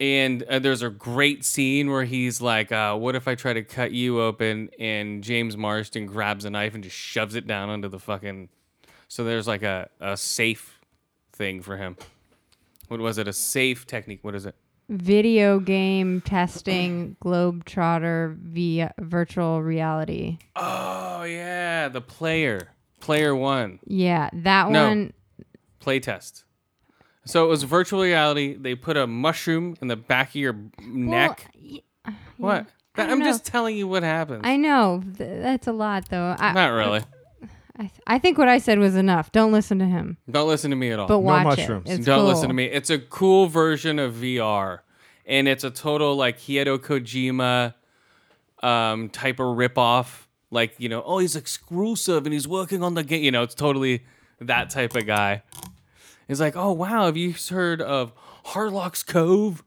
[0.00, 3.62] and uh, there's a great scene where he's like, uh, "What if I try to
[3.62, 7.88] cut you open?" And James Marsden grabs a knife and just shoves it down onto
[7.88, 8.48] the fucking.
[9.08, 10.80] So there's like a a safe
[11.32, 11.96] thing for him.
[12.88, 13.28] What was it?
[13.28, 14.20] A safe technique?
[14.22, 14.54] What is it?
[14.88, 20.38] Video game testing Globetrotter via virtual reality.
[20.54, 22.68] Oh yeah, the player,
[23.00, 23.80] player one.
[23.86, 24.88] Yeah, that No.
[24.88, 25.12] one.
[25.80, 26.44] playtest.
[27.24, 28.56] So it was virtual reality.
[28.56, 31.50] They put a mushroom in the back of your neck.
[31.60, 32.66] Y- uh, what?
[32.96, 34.42] I I'm don't just telling you what happens.
[34.44, 36.34] I know th- that's a lot, though.
[36.38, 37.02] I, Not really.
[37.78, 39.30] I, th- I think what I said was enough.
[39.32, 41.06] Don't listen to him, Don't listen to me at all.
[41.08, 41.90] but watch mushrooms.
[41.90, 41.94] it.
[41.98, 42.28] It's Don't cool.
[42.28, 42.64] listen to me.
[42.64, 44.80] It's a cool version of VR,
[45.26, 47.74] and it's a total like Hideo Kojima
[48.66, 50.22] um, type of ripoff.
[50.50, 53.22] Like you know, oh, he's exclusive and he's working on the game.
[53.22, 54.04] You know, it's totally
[54.40, 55.42] that type of guy.
[56.28, 58.12] He's like, oh wow, have you heard of
[58.46, 59.62] Harlock's Cove?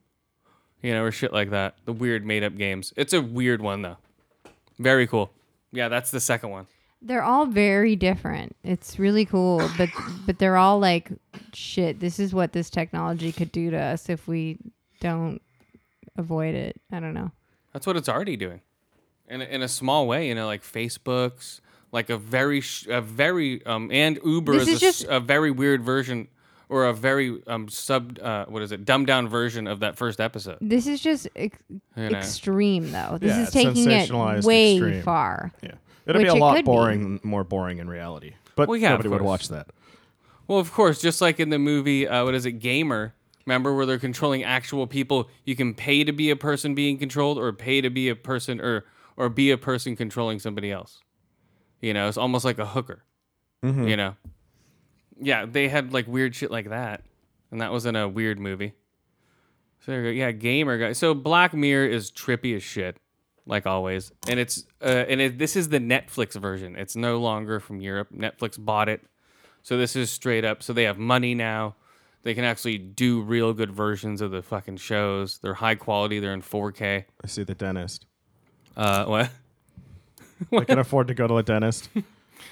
[0.82, 1.76] You know, or shit like that.
[1.86, 2.94] The weird made up games.
[2.96, 3.98] It's a weird one though.
[4.80, 5.32] Very cool.
[5.72, 6.68] Yeah, that's the second one.
[7.02, 8.56] They're all very different.
[8.64, 9.90] It's really cool, but
[10.26, 11.12] but they're all like,
[11.54, 12.00] shit.
[12.00, 14.58] This is what this technology could do to us if we
[15.00, 15.42] don't
[16.18, 16.80] avoid it.
[16.92, 17.32] I don't know.
[17.74, 18.62] That's what it's already doing,
[19.30, 20.28] in a, in a small way.
[20.28, 24.68] You know, like Facebook's like a very sh- a very um and Uber This is,
[24.70, 26.28] is a, just- s- a very weird version
[26.68, 30.20] or a very um sub uh, what is it dumbed down version of that first
[30.20, 30.58] episode.
[30.62, 32.18] This is just ex- You know.
[32.18, 33.18] extreme, though.
[33.20, 34.12] This Yeah, is taking it
[34.46, 35.02] way extreme.
[35.04, 35.52] far.
[35.64, 35.72] Yeah.
[36.10, 36.72] It'll be a it lot could be.
[36.72, 38.34] boring, more boring in reality.
[38.56, 39.68] But Well, yeah, nobody would watch that.
[40.48, 43.14] Well, of course, just like in the movie, uh, what is it, Gamer?
[43.46, 45.30] Remember where they're controlling actual people?
[45.46, 48.60] You can pay to be a person being controlled, or pay to be a person,
[48.60, 51.02] or or be a person controlling somebody else.
[51.82, 53.04] You know, it's almost like a hooker.
[53.88, 54.16] You know,
[55.20, 57.04] yeah, they had like weird shit like that,
[57.52, 58.74] and that was in a weird movie.
[59.82, 60.26] So there you go.
[60.26, 60.94] Yeah, Gamer guy.
[60.94, 62.98] So Black Mirror is trippy as shit,
[63.50, 66.76] like always, and it's uh, and it, this is the Netflix version.
[66.76, 68.10] It's no longer from Europe.
[68.16, 69.02] Netflix bought it.
[69.64, 70.64] So this is straight up.
[70.64, 71.76] So they have money now.
[72.24, 75.40] They can actually do real good versions of the fucking shows.
[75.40, 76.20] They're high quality.
[76.20, 77.06] They're in 4K.
[77.24, 78.06] I see the dentist.
[78.76, 79.30] Uh, what?
[80.54, 81.90] I can afford to go to the dentist.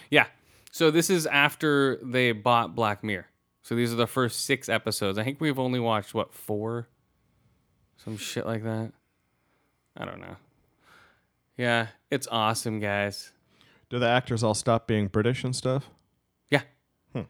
[0.09, 0.27] Yeah.
[0.71, 3.27] So this is after they bought Black Mirror.
[3.61, 5.17] So these are the first six episodes.
[5.17, 6.87] I think we've only watched what four,
[7.97, 8.91] some shit like that.
[9.97, 10.37] I don't know.
[11.57, 13.31] Yeah, it's awesome, guys.
[13.89, 15.89] Do the actors all stop being British and stuff?
[16.49, 16.61] Yeah.
[17.13, 17.21] Hmm.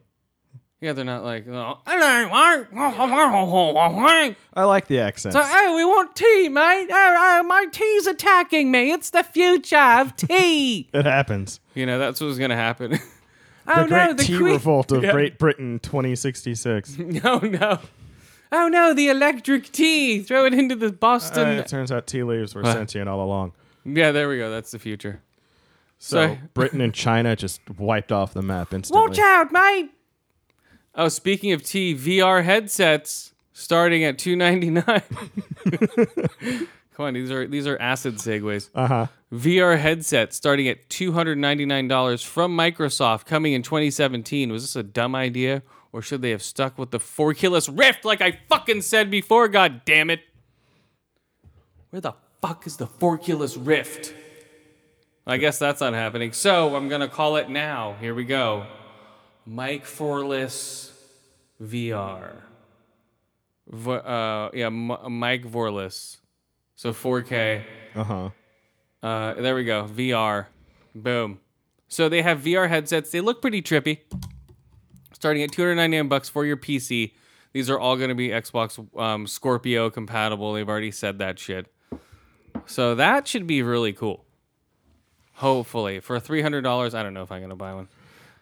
[0.80, 1.46] Yeah, they're not like.
[1.48, 1.96] Oh, I
[4.64, 5.36] like the accents.
[5.36, 6.88] So, hey, we want tea, mate.
[6.90, 8.92] Oh, oh, my tea's attacking me.
[8.92, 10.88] It's the future of tea.
[10.92, 11.60] it happens.
[11.74, 12.98] you know, that's what's going to happen.
[13.66, 14.52] The oh, Great no, the Tea queen.
[14.54, 15.12] Revolt of Yeah.
[15.12, 16.96] Great Britain 2066.
[16.98, 17.78] No, no.
[18.50, 20.22] Oh, no, the electric tea.
[20.22, 21.48] Throw it into the Uh, Boston.
[21.48, 23.52] it turns out tea leaves were sentient all along.
[23.96, 24.50] Yeah, there we go.
[24.50, 25.20] That's the future.
[25.98, 29.08] So So- Britain and China just wiped off the map instantly.
[29.08, 29.90] Watch out, mate.
[30.94, 35.02] Oh, speaking of tea, VR headsets starting at two ninety nine.
[36.96, 38.70] Come on, these are these are acid segues.
[38.74, 39.06] Uh huh.
[39.32, 44.50] VR headset starting at $299 from Microsoft coming in 2017.
[44.50, 48.20] Was this a dumb idea or should they have stuck with the Oculus Rift like
[48.22, 49.46] I fucking said before?
[49.48, 50.20] God damn it.
[51.90, 54.14] Where the fuck is the Oculus Rift?
[55.26, 56.32] I guess that's not happening.
[56.32, 57.96] So I'm going to call it now.
[58.00, 58.66] Here we go.
[59.44, 60.92] Mike Forless
[61.60, 62.32] VR.
[63.68, 64.86] Vo- uh, yeah, M-
[65.18, 66.18] Mike Vorless.
[66.76, 67.62] So 4K.
[67.94, 68.30] Uh huh.
[69.02, 69.84] Uh, there we go.
[69.84, 70.46] VR.
[70.94, 71.40] Boom.
[71.88, 73.10] So they have VR headsets.
[73.10, 73.98] They look pretty trippy.
[75.12, 77.12] starting at 299 bucks for your PC.
[77.52, 80.52] These are all going to be Xbox um, Scorpio compatible.
[80.52, 81.66] They've already said that shit.
[82.66, 84.24] So that should be really cool.
[85.34, 87.88] Hopefully, for three hundred dollars, I don't know if I'm going to buy one.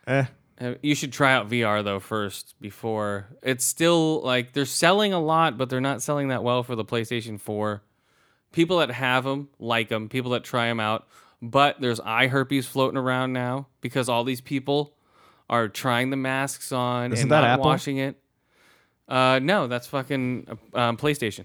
[0.06, 0.24] Eh.
[0.58, 3.26] Uh, You should try out VR though first before.
[3.42, 6.84] It's still like they're selling a lot, but they're not selling that well for the
[6.84, 7.82] PlayStation 4.
[8.52, 10.08] People that have them like them.
[10.08, 11.06] People that try them out,
[11.42, 14.94] but there's eye herpes floating around now because all these people
[15.50, 17.66] are trying the masks on Isn't and not Apple?
[17.66, 18.18] washing it.
[19.06, 21.44] Uh, no, that's fucking uh, um, PlayStation.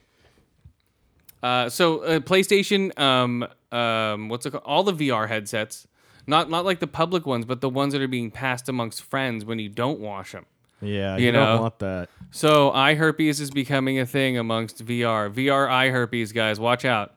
[1.43, 4.63] Uh, so uh, PlayStation, um, um, what's it called?
[4.65, 5.87] All the VR headsets,
[6.27, 9.43] not not like the public ones, but the ones that are being passed amongst friends
[9.45, 10.45] when you don't wash them.
[10.81, 11.45] Yeah, You you, know?
[11.53, 12.09] don't want that.
[12.31, 15.31] So eye herpes is becoming a thing amongst VR.
[15.31, 17.13] VR eye herpes, guys, watch out.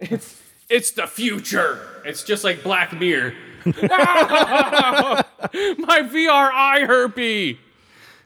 [0.00, 1.80] It's it's the future.
[2.04, 3.34] It's just like Black Mirror.
[3.64, 7.56] My VR eye herpes.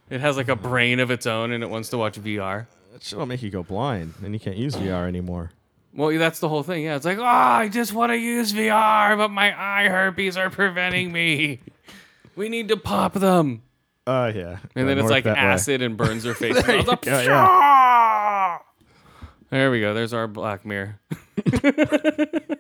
[0.09, 2.67] It has like a brain of its own and it wants to watch VR.
[2.97, 5.51] That shit'll make you go blind, and you can't use VR anymore.
[5.93, 6.85] Well, that's the whole thing.
[6.85, 10.49] Yeah, it's like, oh, I just want to use VR, but my eye herpes are
[10.49, 11.61] preventing me.
[12.37, 13.61] We need to pop them.
[14.07, 14.61] Uh, yeah.
[14.75, 15.43] And then it's like that way.
[15.43, 16.55] acid and burns their face.
[16.55, 18.59] There And I was you go, yeah.
[19.51, 19.93] There we go.
[19.93, 20.99] There's our Black Mirror.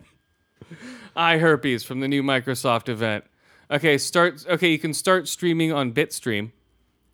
[1.16, 3.24] Eye herpes from the new Microsoft event.
[3.70, 4.44] Okay, start.
[4.46, 6.52] Okay, you can start streaming on Bitstream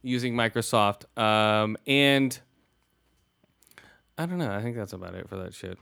[0.03, 1.05] using Microsoft.
[1.17, 2.37] Um, and
[4.19, 4.53] I don't know.
[4.53, 5.79] I think that's about it for that shit.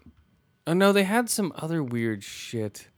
[0.66, 2.88] Oh no, they had some other weird shit.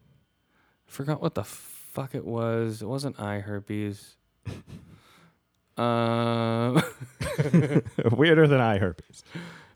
[0.87, 2.83] Forgot what the fuck it was.
[2.83, 4.17] It wasn't eye herpes.
[5.79, 6.83] Um.
[8.13, 9.25] Weirder than eye herpes.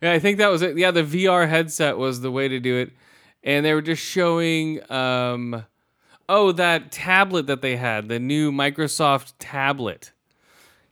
[0.02, 0.76] Yeah, I think that was it.
[0.76, 2.92] Yeah, the VR headset was the way to do it.
[3.42, 5.64] And they were just showing um
[6.28, 10.12] oh, that tablet that they had, the new Microsoft tablet.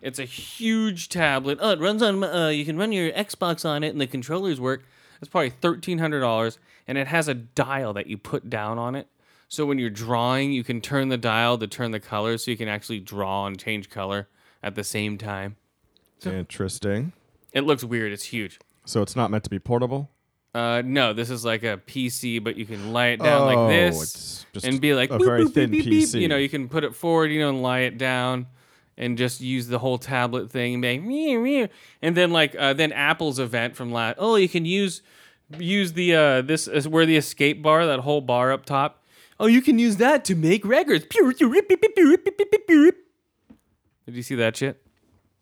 [0.05, 1.59] It's a huge tablet.
[1.61, 4.61] Oh, it runs on uh you can run your Xbox on it and the controllers
[4.61, 4.85] work.
[5.21, 9.09] It's probably $1300 and it has a dial that you put down on it.
[9.49, 12.57] So when you're drawing, you can turn the dial to turn the color so you
[12.57, 14.29] can actually draw and change color
[14.63, 15.57] at the same time.
[16.25, 17.13] Interesting.
[17.53, 18.13] It looks weird.
[18.13, 18.59] It's huge.
[18.85, 20.11] So it's not meant to be portable.
[20.55, 23.69] Uh, no, this is like a PC, but you can lie it down Oh, like
[23.71, 26.09] this it's just and be like a boop, very boop, thin beep, beep, beep.
[26.09, 26.21] PC.
[26.21, 28.47] You know, you can put it forward, you know, and lie it down,
[28.97, 31.69] and just use the whole tablet thing and be like, meow, meow.
[32.01, 34.17] and then like uh, then Apple's event from last.
[34.19, 35.03] Oh, you can use
[35.59, 39.03] use the uh this is where the escape bar, that whole bar up top.
[39.39, 41.05] Oh, you can use that to make records.
[44.07, 44.83] Did you see that shit?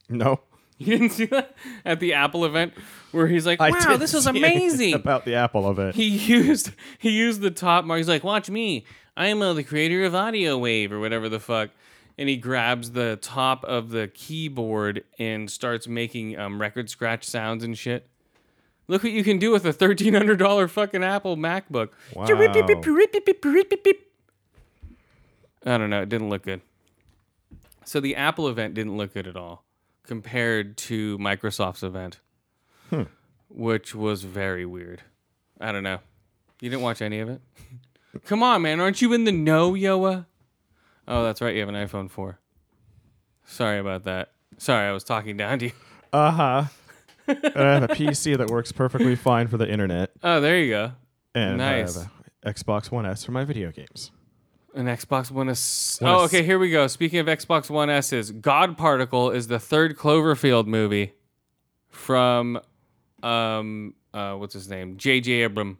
[0.08, 0.40] No.
[0.78, 2.72] You didn't see that at the Apple event
[3.12, 7.40] where he's like, "Wow, this is amazing." About the Apple event, he used he used
[7.40, 7.98] the top mark.
[7.98, 8.84] He's like, "Watch me!
[9.16, 11.70] I am uh, the creator of Audio Wave or whatever the fuck."
[12.18, 17.64] And he grabs the top of the keyboard and starts making um, record scratch sounds
[17.64, 18.08] and shit.
[18.88, 21.90] Look what you can do with a thirteen hundred dollar fucking Apple MacBook.
[22.14, 22.26] Wow.
[25.64, 26.02] I don't know.
[26.02, 26.60] It didn't look good.
[27.84, 29.64] So the Apple event didn't look good at all
[30.04, 32.20] compared to Microsoft's event,
[33.48, 35.02] which was very weird.
[35.60, 36.00] I don't know.
[36.60, 37.40] You didn't watch any of it?
[38.26, 38.80] Come on, man.
[38.80, 40.26] Aren't you in the know, Yoa?
[41.08, 41.54] Oh, that's right.
[41.54, 42.38] You have an iPhone 4.
[43.44, 44.30] Sorry about that.
[44.58, 45.72] Sorry, I was talking down to you.
[46.14, 46.64] Uh huh.
[47.26, 50.92] I have a PC that works perfectly fine for the internet, Oh, there you go.
[51.34, 51.96] and Nice.
[51.96, 52.10] I have
[52.44, 54.10] a Xbox One S for my video games.
[54.74, 55.96] An Xbox One S.
[56.02, 56.34] One Oh, S.
[56.34, 56.42] okay.
[56.44, 56.86] Here we go.
[56.86, 61.14] Speaking of Xbox One S's, God Particle is the third Cloverfield movie
[61.88, 62.60] from,
[63.22, 64.98] um, uh, what's his name?
[64.98, 65.44] J.J.
[65.44, 65.78] Abram.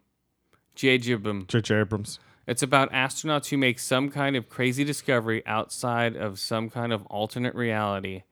[0.75, 1.13] J.J.
[1.13, 1.45] Abram.
[1.47, 1.81] J.J.
[1.81, 2.19] Abrams.
[2.47, 7.07] It's about astronauts who make some kind of crazy discovery outside of some kind of
[7.07, 8.25] alternate reality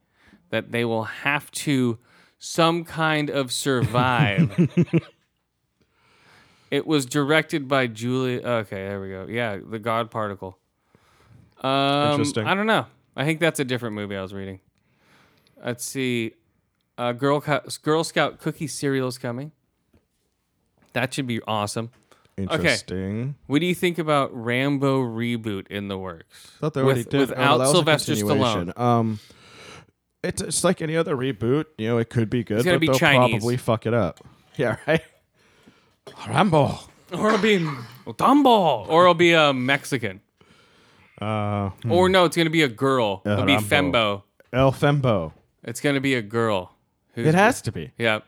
[0.51, 1.99] that they will have to
[2.39, 4.69] some kind of survive.
[6.71, 8.45] it was directed by Julie.
[8.45, 9.27] Okay, there we go.
[9.29, 10.59] Yeah, The God Particle.
[11.61, 12.47] Um, Interesting.
[12.47, 12.87] I don't know.
[13.17, 14.61] I think that's a different movie I was reading.
[15.65, 16.33] Let's see.
[16.97, 19.53] Uh, Girl, Co- Girl Scout cookie cereal is coming.
[20.95, 21.91] That should be awesome.
[22.37, 23.35] Interesting.
[23.47, 26.51] What do you think about Rambo reboot in the works?
[26.61, 27.21] Thought they already With- did.
[27.21, 28.13] Oh, without a Sylvester.
[28.15, 28.79] Stallone.
[28.79, 29.19] Um,
[30.23, 31.67] it's it's like any other reboot.
[31.79, 33.31] You know, it could be good, but be they'll Chinese.
[33.31, 34.21] probably fuck it up.
[34.57, 35.01] Yeah, right.
[36.29, 36.79] Rambo.
[37.13, 37.59] Or it'll be
[38.07, 38.87] Dumbo.
[38.89, 40.21] Or it'll be a Mexican.
[41.21, 43.23] Uh, Or no, it's gonna be a girl.
[43.25, 44.19] Uh, it'll be Rambo.
[44.19, 44.23] Fembo.
[44.53, 45.33] El Fembo.
[45.65, 46.75] It's gonna be a girl.
[47.15, 47.93] who's- It has to be.
[47.99, 48.21] Yeah.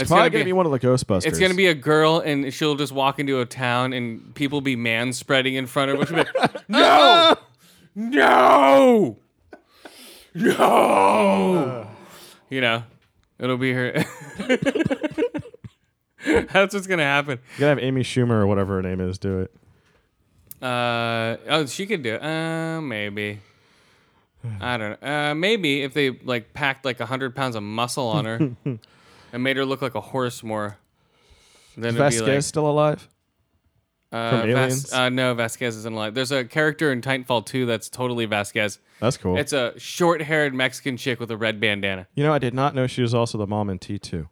[0.00, 1.26] It's, probably gonna be, one of the Ghostbusters.
[1.26, 4.76] It's gonna be a girl, and she'll just walk into a town, and people be
[4.76, 6.24] man spreading in front of her.
[6.68, 7.36] No,
[7.94, 9.16] no,
[10.34, 11.88] no,
[12.50, 12.82] you know,
[13.38, 13.92] it'll be her.
[16.26, 17.38] That's what's gonna happen.
[17.54, 19.54] You gotta have Amy Schumer or whatever her name is do it.
[20.60, 22.22] Uh oh, she could do it.
[22.22, 23.38] Uh, maybe.
[24.60, 25.08] I don't know.
[25.08, 28.50] Uh, maybe if they like packed like hundred pounds of muscle on her
[29.32, 30.78] and made her look like a horse more,
[31.76, 33.08] then Is it'd be Vasquez like still alive?
[34.12, 34.92] uh, from Aliens?
[34.92, 36.14] uh, no, Vasquez isn't alive.
[36.14, 38.78] There's a character in Titanfall 2 that's totally Vasquez.
[39.00, 39.36] That's cool.
[39.36, 42.86] It's a short-haired Mexican chick with a red bandana you know, I did not know
[42.86, 44.28] she was also the mom in T2.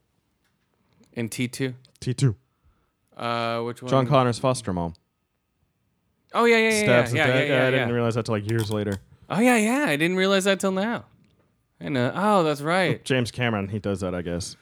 [1.12, 1.74] in T2.
[2.00, 2.34] T2.
[3.16, 3.90] Uh, which one?
[3.90, 4.94] John Connor's foster mom.
[6.32, 7.34] Oh yeah, yeah, yeah, Stabs yeah, yeah, dad.
[7.48, 7.94] yeah, I yeah, didn't yeah.
[7.94, 8.98] realize that till like years later.
[9.30, 9.84] Oh yeah, yeah.
[9.88, 11.04] I didn't realize that till now.
[11.80, 12.10] I know.
[12.14, 13.04] Oh, that's right.
[13.04, 14.56] James Cameron, he does that, I guess.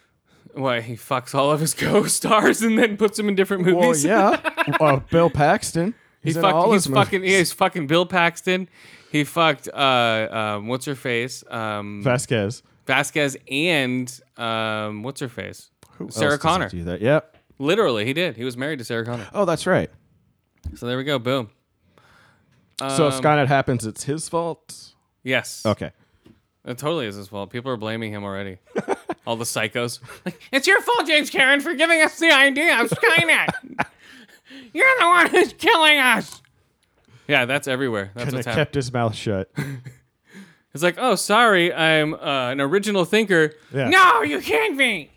[0.55, 4.05] What he fucks all of his co-stars and then puts them in different Well, movies.
[4.05, 4.41] yeah.
[4.81, 5.95] uh, Bill Paxton.
[6.23, 7.23] He's, He's, in fuck, all he's his fucking.
[7.23, 8.69] He's fucking Bill Paxton.
[9.11, 9.69] He fucked.
[9.69, 11.43] Uh, um, what's her face?
[11.51, 12.63] Um, Vasquez.
[12.87, 15.71] Vasquez and um, what's her face?
[15.99, 16.69] Who else Sarah he Connor.
[16.69, 17.01] Do that.
[17.01, 17.37] Yep.
[17.59, 18.37] Literally, he did.
[18.37, 19.29] He was married to Sarah Connor.
[19.35, 19.91] Oh, that's right.
[20.75, 21.19] So there we go.
[21.19, 21.51] Boom.
[22.79, 24.93] so if Um, Skynet happens, it's his fault.
[25.23, 25.65] Yes.
[25.67, 25.93] Okay.
[26.65, 27.51] It totally is his fault.
[27.51, 28.59] People are blaming him already.
[29.27, 30.01] All the psychos.
[30.25, 33.49] Like, it's your fault, James Karen, for giving us the idea of Skynet.
[34.73, 36.43] You're the one who's killing us.
[37.29, 38.11] Yeah, that's everywhere.
[38.15, 38.65] That's Couldn't what's happening.
[38.65, 39.51] kept his mouth shut.
[40.75, 43.53] It's like, oh, sorry, I'm uh, an original thinker.
[43.75, 43.91] Yeah.
[43.91, 45.11] No, you can't be.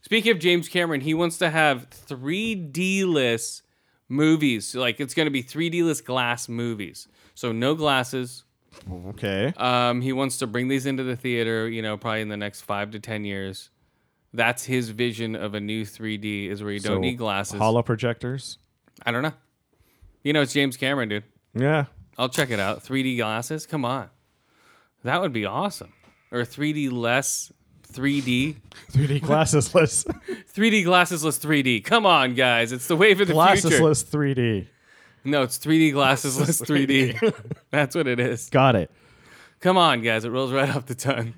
[0.00, 3.60] Speaking of James Cameron, he wants to have 3D-less
[4.08, 4.74] movies.
[4.74, 7.06] Like, it's going to be 3D-less glass movies.
[7.34, 8.44] So no glasses.
[9.08, 9.52] Okay.
[9.56, 12.62] Um, he wants to bring these into the theater, you know, probably in the next
[12.62, 13.70] five to 10 years.
[14.32, 17.58] That's his vision of a new 3D is where you don't So, need glasses.
[17.58, 18.58] Hollow projectors.
[19.06, 19.32] I don't know.
[20.22, 21.24] You know, it's James Cameron, dude.
[21.54, 21.84] Yeah.
[22.18, 22.82] I'll check it out.
[22.84, 23.66] 3D glasses?
[23.66, 24.08] Come on.
[25.04, 25.92] That would be awesome.
[26.32, 27.52] Or 3D less
[27.92, 28.56] 3D.
[28.92, 30.04] 3D glassesless.
[30.52, 31.84] 3D glassesless 3D.
[31.84, 32.72] Come on, guys.
[32.72, 33.68] It's the wave of the future.
[33.78, 34.66] glassesless 3D.
[35.24, 37.34] No, it's 3D glassesless 3D.
[37.70, 38.48] That's what it is.
[38.50, 38.90] Got it.
[39.60, 40.24] Come on, guys.
[40.24, 41.34] It rolls right off the tongue.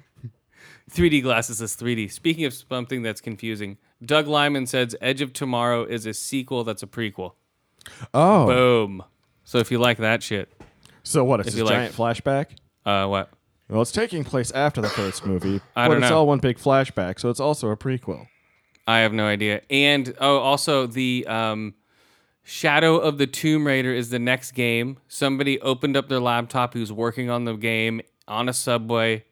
[0.91, 2.11] 3D glassesless 3D.
[2.11, 6.83] Speaking of something that's confusing, Doug Liman says Edge of Tomorrow is a sequel that's
[6.83, 7.33] a prequel.
[8.15, 8.47] Oh.
[8.47, 9.03] Boom.
[9.45, 10.51] So if you like that shit,
[11.03, 11.41] So what?
[11.41, 12.47] It's If a you like- giant flashback?
[12.85, 13.31] uh, what?
[13.69, 16.19] Well, it's taking place after the first movie, I but don't it's know.
[16.19, 18.29] all one big flashback, so it's also a prequel.
[18.87, 19.63] I have no idea.
[19.69, 21.75] And oh, also the um,
[22.49, 24.99] Shadow of the Tomb Raider is the next game.
[25.09, 29.25] Somebody opened up their laptop who's working on the game on a subway,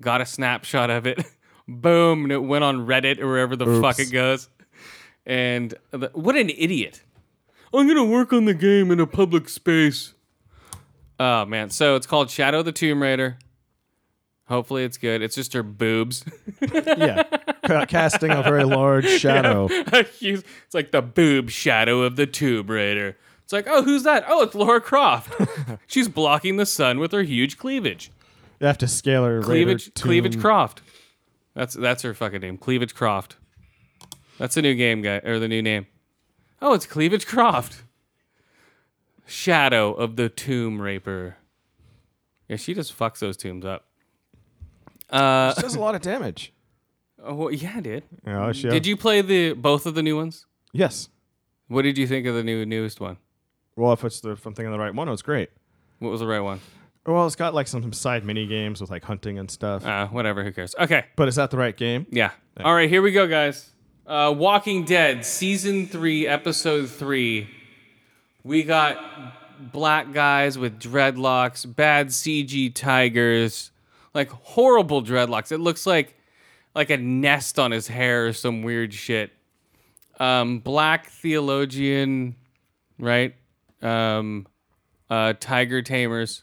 [0.00, 1.22] got a snapshot of it,
[1.68, 4.48] boom, and it went on Reddit or wherever the fuck it goes.
[5.26, 7.02] And the, what an idiot!
[7.74, 10.14] I'm gonna work on the game in a public space.
[11.20, 13.36] Oh man, so it's called Shadow of the Tomb Raider.
[14.48, 15.20] Hopefully it's good.
[15.20, 16.24] It's just her boobs.
[16.72, 17.24] Yeah.
[17.66, 19.68] Ca- casting a very large shadow.
[20.20, 23.16] It's like the boob shadow of the Tomb Raider.
[23.44, 24.24] It's like, oh, who's that?
[24.26, 25.34] Oh, it's Laura Croft.
[25.86, 28.10] She's blocking the sun with her huge cleavage.
[28.60, 30.40] You have to scale her Cleavage, Raider cleavage tomb.
[30.40, 30.80] Croft.
[31.54, 32.56] That's that's her fucking name.
[32.56, 33.36] Cleavage Croft.
[34.38, 35.86] That's the new game guy or the new name.
[36.62, 37.82] Oh, it's Cleavage Croft.
[39.26, 41.36] Shadow of the Tomb Raper.
[42.48, 43.84] Yeah, she just fucks those tombs up.
[45.10, 46.52] Uh, She does a lot of damage.
[47.24, 48.04] Oh, well, yeah, dude.
[48.26, 50.46] Yeah, she- Did you play the both of the new ones?
[50.72, 51.08] Yes.
[51.68, 53.16] What did you think of the new newest one?
[53.76, 55.50] Well, if it's the if I'm thinking the right one, it was great.
[55.98, 56.60] What was the right one?
[57.06, 59.84] Well, it's got like some side mini games with like hunting and stuff.
[59.84, 60.42] Uh, whatever.
[60.44, 60.74] Who cares?
[60.78, 61.04] Okay.
[61.16, 62.06] But is that the right game?
[62.10, 62.30] Yeah.
[62.62, 62.88] All right.
[62.88, 63.70] Here we go, guys.
[64.06, 67.48] Uh, Walking Dead season three, episode three.
[68.42, 68.98] We got
[69.72, 73.70] black guys with dreadlocks, bad CG tigers,
[74.12, 75.52] like horrible dreadlocks.
[75.52, 76.14] It looks like
[76.74, 79.32] like a nest on his hair or some weird shit.
[80.18, 82.36] Um, black theologian,
[82.98, 83.34] right?
[83.82, 84.46] Um,
[85.10, 86.42] uh, tiger tamers.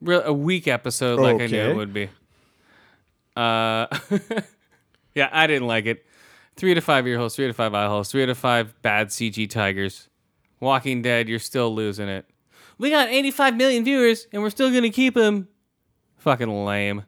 [0.00, 2.10] Real, a weak episode, like I knew it would be.
[3.36, 3.86] Uh,
[5.14, 6.04] yeah, I didn't like it.
[6.56, 9.48] Three to five ear holes, three to five eye holes, three to five bad CG
[9.48, 10.08] tigers.
[10.60, 12.26] Walking Dead, you're still losing it.
[12.78, 15.48] We got 85 million viewers, and we're still gonna keep them.
[16.18, 17.04] Fucking lame.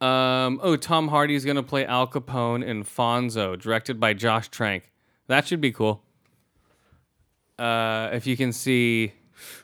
[0.00, 0.60] Um.
[0.62, 4.90] Oh, Tom Hardy's gonna play Al Capone in Fonzo, directed by Josh Trank.
[5.26, 6.02] That should be cool.
[7.58, 9.12] Uh, if you can see.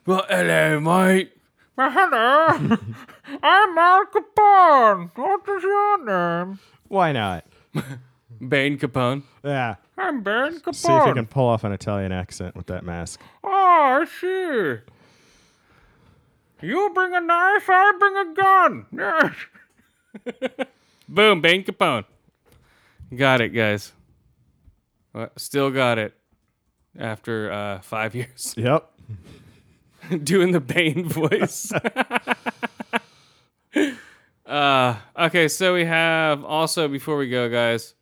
[0.07, 1.33] Well, hello, mate.
[1.77, 2.77] Well, hello.
[3.43, 5.11] I'm Al Capone.
[5.15, 6.59] What is your name?
[6.89, 7.47] Why not?
[8.49, 9.23] Bane Capone.
[9.45, 9.77] Yeah.
[9.97, 10.75] I'm Bane Capone.
[10.75, 13.21] See if you can pull off an Italian accent with that mask.
[13.45, 14.83] Oh, I see.
[16.67, 18.87] You bring a knife, I bring a gun.
[18.93, 19.35] Yes.
[21.09, 22.05] Boom, Bane Capone.
[23.15, 23.93] Got it, guys.
[25.37, 26.15] Still got it
[26.99, 28.89] after uh, five years Yep.
[30.25, 31.71] doing the Bane voice.
[34.47, 37.95] uh, okay, so we have also before we go, guys.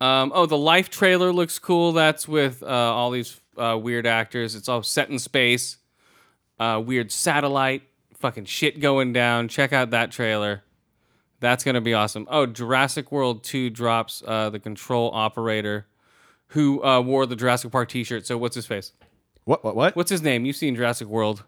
[0.00, 1.92] Um, oh, the Life trailer looks cool.
[1.92, 4.54] That's with uh, all these uh, weird actors.
[4.54, 5.78] It's all set in space.
[6.60, 7.82] Uh, weird satellite,
[8.20, 9.48] fucking shit going down.
[9.48, 10.62] Check out that trailer.
[11.40, 12.26] That's gonna be awesome.
[12.30, 15.86] Oh, Jurassic World Two drops uh, the control operator,
[16.48, 18.26] who uh, wore the Jurassic Park T-shirt.
[18.26, 18.92] So what's his face?
[19.44, 19.64] What?
[19.64, 19.76] What?
[19.76, 19.96] What?
[19.96, 20.44] What's his name?
[20.44, 21.44] You've seen Jurassic World.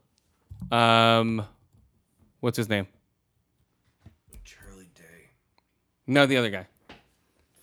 [0.71, 1.45] Um,
[2.41, 2.87] what's his name?
[4.45, 5.31] Charlie Day
[6.07, 6.67] No, the other guy.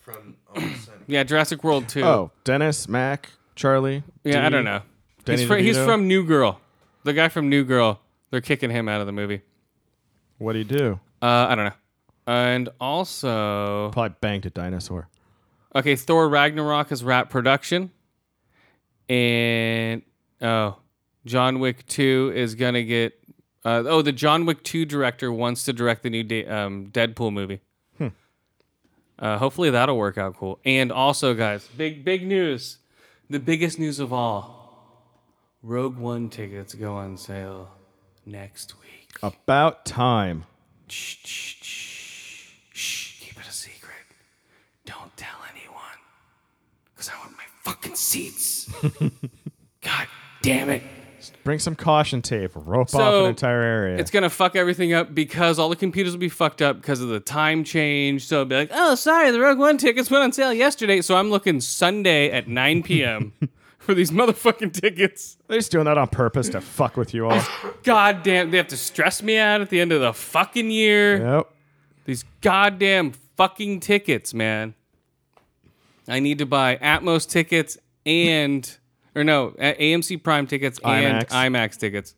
[0.00, 0.74] from Sunny.
[1.06, 2.02] Yeah, Jurassic World Two.
[2.04, 4.02] Oh, Dennis, Mac, Charlie.
[4.24, 4.82] yeah, I D, don't know.
[5.24, 5.84] Danny He's, fr- he's DeVito?
[5.86, 6.60] from New Girl.
[7.04, 8.00] The guy from New Girl.
[8.30, 9.42] They're kicking him out of the movie.
[10.38, 11.00] What do you do?
[11.22, 11.72] Uh, I don't know.
[12.26, 15.08] And also, Probably banged a dinosaur.
[15.74, 17.90] okay, Thor Ragnarok is wrap production,
[19.08, 20.02] and
[20.42, 20.76] oh,
[21.24, 23.14] John Wick Two is gonna get.
[23.64, 27.32] Uh, oh, the John Wick Two director wants to direct the new de- um, Deadpool
[27.32, 27.60] movie.
[29.20, 30.60] Uh, hopefully that'll work out cool.
[30.64, 32.78] And also, guys, big big news,
[33.28, 35.02] the biggest news of all:
[35.60, 37.68] Rogue One tickets go on sale
[38.28, 39.18] next week.
[39.22, 40.44] About time.
[40.88, 43.94] Shh, shh, shh, shh, keep it a secret.
[44.84, 45.80] Don't tell anyone.
[46.94, 48.70] Because I want my fucking seats.
[49.82, 50.06] God
[50.42, 50.82] damn it.
[51.44, 52.52] Bring some caution tape.
[52.54, 53.96] Rope off an entire area.
[53.96, 57.00] It's going to fuck everything up because all the computers will be fucked up because
[57.00, 58.26] of the time change.
[58.26, 61.00] So it'll be like, oh, sorry, the Rogue One tickets went on sale yesterday.
[61.00, 63.32] So I'm looking Sunday at 9 p.m.
[63.88, 65.38] for these motherfucking tickets.
[65.46, 67.42] They're just doing that on purpose to fuck with you all.
[67.84, 71.36] God damn, they have to stress me out at the end of the fucking year.
[71.36, 71.50] yep.
[72.04, 74.74] These goddamn fucking tickets, man.
[76.06, 78.70] I need to buy Atmos tickets and,
[79.14, 81.28] or no, A- AMC Prime tickets and IMAX.
[81.30, 82.14] IMAX tickets.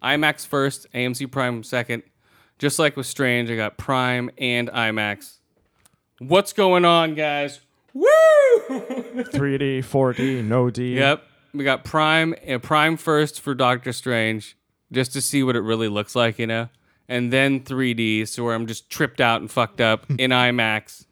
[0.00, 2.04] IMAX first, AMC Prime second.
[2.60, 5.38] Just like with Strange, I got Prime and IMAX.
[6.20, 7.58] What's going on, guys?
[7.96, 8.06] Woo!
[8.68, 10.96] 3D, 4D, no D.
[10.96, 11.22] Yep.
[11.54, 14.56] We got Prime and Prime first for Doctor Strange,
[14.92, 16.68] just to see what it really looks like, you know,
[17.08, 21.06] and then 3D, so where I'm just tripped out and fucked up in IMAX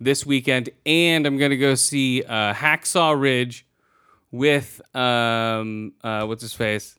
[0.00, 3.66] this weekend, and I'm gonna go see uh, Hacksaw Ridge
[4.32, 6.98] with um uh what's his face,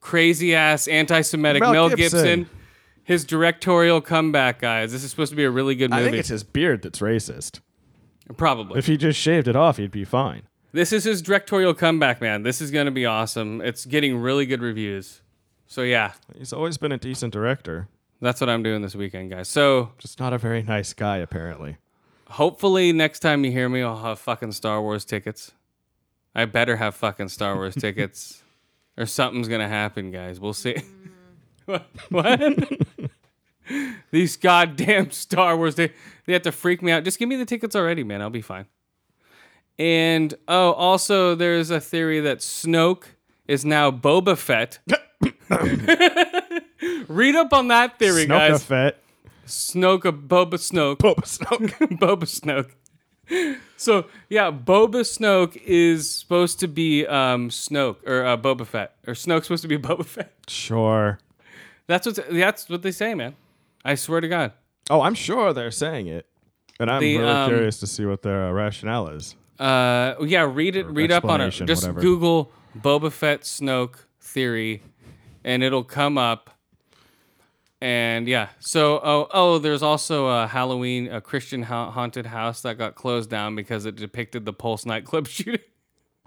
[0.00, 2.40] crazy ass anti-Semitic Mel Mel, Gibson.
[2.40, 2.50] Gibson.
[3.04, 4.92] His directorial comeback, guys.
[4.92, 6.00] This is supposed to be a really good movie.
[6.00, 6.10] I movie.
[6.10, 7.60] think it's his beard that's racist.
[8.36, 8.78] Probably.
[8.78, 10.42] If he just shaved it off, he'd be fine.
[10.72, 12.42] This is his directorial comeback, man.
[12.42, 13.60] This is going to be awesome.
[13.62, 15.22] It's getting really good reviews.
[15.66, 17.88] So, yeah, He's always been a decent director.
[18.20, 19.48] that's what I'm doing this weekend, guys.
[19.48, 21.76] So, Just not a very nice guy, apparently.
[22.30, 25.52] hopefully, next time you hear me, I'll have fucking Star Wars tickets.
[26.34, 28.42] I better have fucking Star Wars tickets,
[28.98, 30.38] or something's going to happen, guys.
[30.38, 30.76] We'll see.
[32.10, 32.40] what?
[34.10, 35.92] These goddamn Star Wars, they,
[36.26, 37.04] they have to freak me out.
[37.04, 38.22] Just give me the tickets already, man.
[38.22, 38.66] I'll be fine.
[39.78, 43.04] And oh, also there's a theory that Snoke
[43.46, 44.78] is now Boba Fett.
[47.08, 48.64] Read up on that theory, Snoke guys.
[48.64, 48.98] Fett.
[49.46, 51.98] Snoke, a Boba Snoke, Boba Snoke.
[51.98, 52.70] Boba Snoke.
[53.76, 59.14] So yeah, Boba Snoke is supposed to be um, Snoke or uh, Boba Fett, or
[59.14, 60.32] Snoke's supposed to be Boba Fett.
[60.48, 61.18] sure.
[61.86, 63.36] That's what that's what they say, man.
[63.84, 64.52] I swear to God.
[64.90, 66.26] Oh, I'm sure they're saying it.
[66.80, 69.34] And I'm The, really um, curious to see what their uh, rationale is.
[69.58, 70.86] Uh, yeah, read it.
[70.86, 71.46] Read up on it.
[71.46, 72.00] explanation, Just whatever.
[72.00, 74.82] Google Boba Fett Snoke theory,
[75.44, 76.50] and it'll come up.
[77.80, 82.76] And yeah, so oh oh, there's also a Halloween, a Christian ha- haunted house that
[82.78, 85.60] got closed down because it depicted the Pulse nightclub shooting.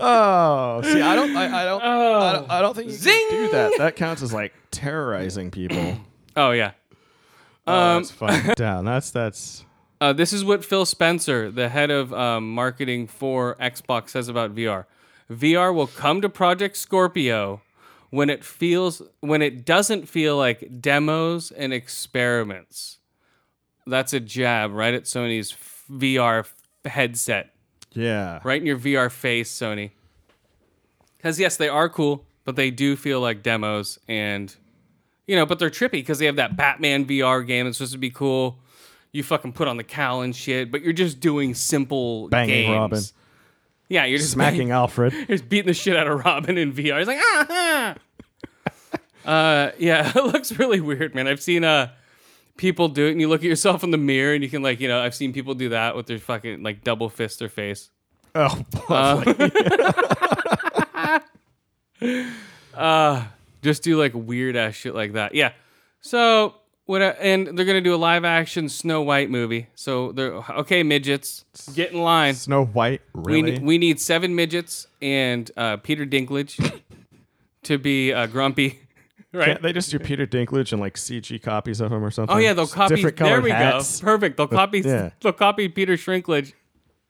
[0.00, 3.26] Oh, see, I don't, I, I don't, I don't, I don't think you Zing!
[3.30, 3.72] can do that.
[3.78, 5.98] That counts as like terrorizing people.
[6.36, 6.70] Oh yeah.
[7.66, 8.54] Oh, that's fine.
[8.56, 8.84] Down.
[8.84, 9.64] That's that's.
[10.00, 14.54] Uh, this is what Phil Spencer, the head of um, marketing for Xbox, says about
[14.54, 14.84] VR.
[15.28, 17.60] VR will come to Project Scorpio
[18.10, 22.98] when it feels when it doesn't feel like demos and experiments.
[23.84, 25.56] That's a jab right at Sony's
[25.90, 27.52] VR f- headset,
[27.98, 28.40] Yeah.
[28.44, 29.90] right in your VR face, Sony.
[31.16, 34.54] Because yes, they are cool, but they do feel like demos, and
[35.26, 37.98] you know, but they're trippy because they have that Batman VR game that's supposed to
[37.98, 38.58] be cool.
[39.12, 42.76] You fucking put on the cowl and shit, but you're just doing simple Banging games.
[42.76, 43.02] Robin.
[43.88, 45.12] Yeah, you're just smacking Alfred.
[45.28, 46.98] He's beating the shit out of Robin in VR.
[46.98, 47.94] He's like, ah, ah.
[49.30, 51.26] uh, yeah, it looks really weird, man.
[51.26, 51.90] I've seen uh
[52.58, 54.80] people do it, and you look at yourself in the mirror, and you can like,
[54.80, 57.88] you know, I've seen people do that with their fucking like double fist their face.
[58.34, 58.62] Oh,
[62.74, 63.24] Uh,
[63.62, 65.34] just do like weird ass shit like that.
[65.34, 65.52] Yeah.
[66.00, 66.54] So
[66.86, 67.02] what?
[67.02, 69.66] I- And they're gonna do a live action Snow White movie.
[69.74, 71.44] So they're okay, midgets,
[71.74, 72.34] get in line.
[72.34, 73.00] Snow White.
[73.14, 73.50] We Really?
[73.52, 76.80] need, we need seven midgets and uh, Peter Dinklage
[77.64, 78.78] to be uh, grumpy.
[79.32, 79.46] Right.
[79.46, 82.34] Can't they just do Peter Dinklage and like CG copies of him or something?
[82.34, 82.94] Oh yeah, they'll Just copy.
[82.96, 84.00] Different There we hats.
[84.00, 84.04] go.
[84.06, 84.36] Perfect.
[84.38, 84.80] They'll copy.
[84.80, 85.10] yeah.
[85.20, 86.54] They'll copy Peter Shrinklage.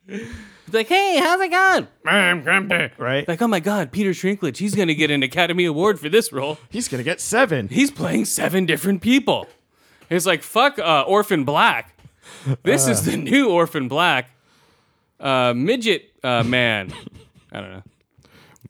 [0.08, 1.86] It's like, hey, how's it going?
[2.04, 2.90] I'm grumpy.
[2.98, 3.26] Right?
[3.28, 4.56] Like, oh my god, Peter Shrinklage.
[4.56, 6.58] He's gonna get an Academy Award for this role.
[6.70, 7.68] He's gonna get seven.
[7.68, 9.46] He's playing seven different people.
[10.10, 11.94] It's like fuck uh, Orphan Black.
[12.62, 14.30] This is the new Orphan Black.
[15.20, 16.92] Uh, midget uh, man.
[17.52, 17.82] I don't know.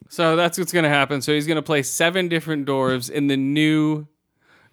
[0.09, 1.20] So that's what's gonna happen.
[1.22, 4.06] So he's gonna play seven different dwarves in the new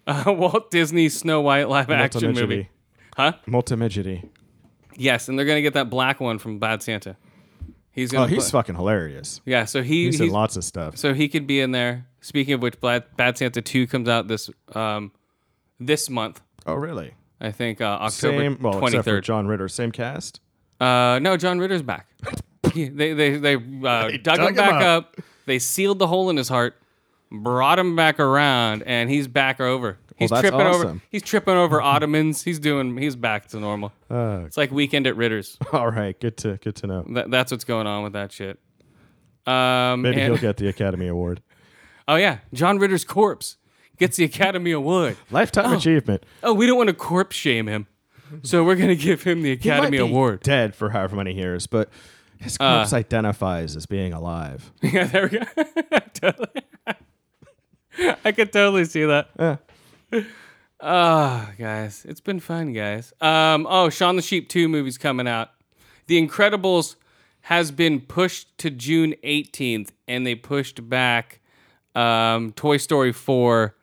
[0.06, 2.68] uh, Walt Disney Snow White live action movie.
[3.16, 3.32] Huh?
[3.46, 4.28] Multimidgety.
[4.96, 7.16] Yes, and they're gonna get that black one from Bad Santa.
[7.90, 8.24] He's gonna.
[8.24, 9.40] Oh, he's play- fucking hilarious.
[9.44, 9.64] yeah.
[9.66, 10.96] So he, He's he's in lots of stuff.
[10.96, 12.06] so he could be in there.
[12.20, 15.12] Speaking of which, Bad, Bad Santa Two comes out this um
[15.80, 16.40] this month.
[16.66, 17.14] Oh, really?
[17.40, 18.58] I think uh, October Same.
[18.60, 19.20] Well, twenty except for.
[19.20, 19.68] John Ritter.
[19.68, 20.40] Same cast.
[20.80, 22.08] Uh, no, John Ritter's back.
[22.76, 23.58] He- they they they, uh,
[24.10, 25.16] dug, dug him him back up.
[25.46, 26.74] They sealed the hole in his heart,
[27.30, 29.98] brought him back around, and he's back over.
[30.16, 30.84] He's that's tripping over.
[30.86, 31.02] awesome.
[31.10, 32.42] He's tripping over ottomans.
[32.42, 32.96] He's doing.
[32.96, 33.92] He's back to normal.
[34.10, 35.58] Uh, It's like weekend at Ritter's.
[35.72, 36.18] all right.
[36.18, 37.04] Good to good to know.
[37.10, 38.58] That, that's what's going on with that shit.
[39.46, 41.40] Um, Maybe and- he'll get the Academy Award.
[42.08, 43.56] oh yeah, John Ritter's corpse
[43.98, 45.16] gets the Academy Award.
[45.30, 46.24] Lifetime achievement.
[46.42, 47.86] Oh, we don't want to corpse shame him,
[48.42, 50.40] so we're gonna give him the He might Academy be Award.
[50.40, 51.90] Dead for however many years, but
[52.40, 52.76] his Uh.
[52.78, 54.72] corpse identifies as being alive.
[54.82, 55.98] yeah, there we go.
[56.14, 56.62] totally.
[58.24, 59.30] I could totally see that.
[59.38, 59.56] Yeah.
[60.80, 63.12] Ah, guys, it's been fun, guys.
[63.20, 65.50] Um, oh, Shaun the Sheep 2 movie's coming out.
[66.06, 66.96] The Incredibles
[67.42, 71.40] has been pushed to June 18th, and they pushed back
[71.94, 73.74] um, Toy Story 4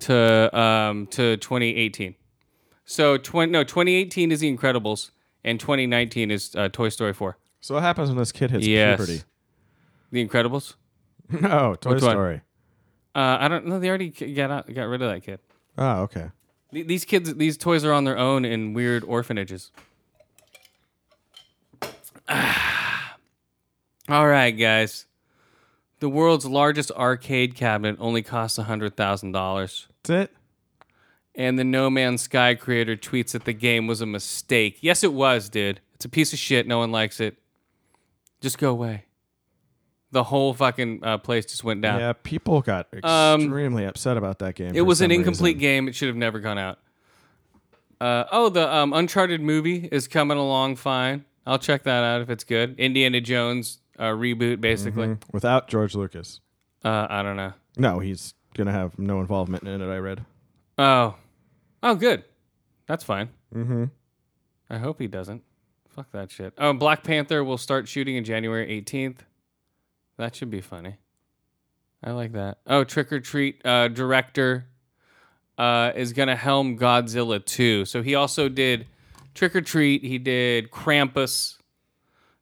[0.00, 2.14] to um, to 2018.
[2.84, 5.10] So, 20, no, 2018 is The Incredibles,
[5.44, 7.36] and 2019 is uh, Toy Story 4.
[7.66, 8.96] So what happens when this kid hits Yes.
[8.96, 9.24] puberty?
[10.12, 10.74] The Incredibles?
[11.40, 12.12] No, Toy Which one?
[12.12, 12.40] Story.
[13.12, 13.80] Uh, I don't know.
[13.80, 15.40] They already got out, got rid of that kid.
[15.76, 16.30] Oh, okay.
[16.72, 19.72] Th- These kids, these toys are on their own in weird orphanages.
[24.08, 25.06] All right, guys.
[25.98, 29.86] The world's largest arcade cabinet only costs $100,000.
[30.04, 30.32] That's it.
[31.34, 34.78] And the No Man's Sky creator tweets that the game was a mistake.
[34.82, 35.80] Yes, it was, dude.
[35.96, 36.68] It's a piece of shit.
[36.68, 37.38] No one likes it.
[38.40, 39.04] Just go away.
[40.12, 41.98] The whole fucking uh, place just went down.
[42.00, 44.70] Yeah, people got Um, extremely upset about that game.
[44.70, 45.60] It for was an some incomplete reason.
[45.60, 45.88] game.
[45.88, 46.78] It should have never gone out.
[48.00, 51.24] Uh, oh, the um, Uncharted movie is coming along fine.
[51.46, 52.78] I'll check that out if it's good.
[52.78, 55.06] Indiana Jones uh, reboot, basically.
[55.08, 55.18] Mhm.
[55.32, 56.40] without George Lucas.
[56.84, 57.52] Uh, I don't know.
[57.76, 59.86] No, he's gonna have no involvement in it.
[59.92, 60.24] I read.
[60.78, 61.16] Oh,
[61.82, 62.24] oh, good.
[62.86, 63.30] That's fine.
[63.54, 63.84] Mm-hmm.
[64.70, 65.42] I hope he doesn't.
[65.96, 66.52] Fuck that shit.
[66.58, 69.20] Oh, Black Panther will start shooting in January 18th.
[70.18, 70.96] That should be funny.
[72.04, 72.58] I like that.
[72.66, 74.66] Oh, Trick or Treat uh, director
[75.56, 77.86] uh, is gonna helm Godzilla 2.
[77.86, 78.86] So he also did
[79.34, 80.04] Trick or Treat.
[80.04, 81.56] He did Krampus.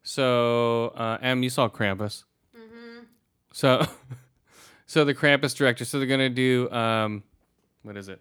[0.03, 2.25] So uh, M, you saw Krampus.
[2.57, 3.05] Mm-hmm.
[3.53, 3.87] So,
[4.87, 5.85] so the Krampus director.
[5.85, 7.23] So they're gonna do um,
[7.85, 8.21] what is it?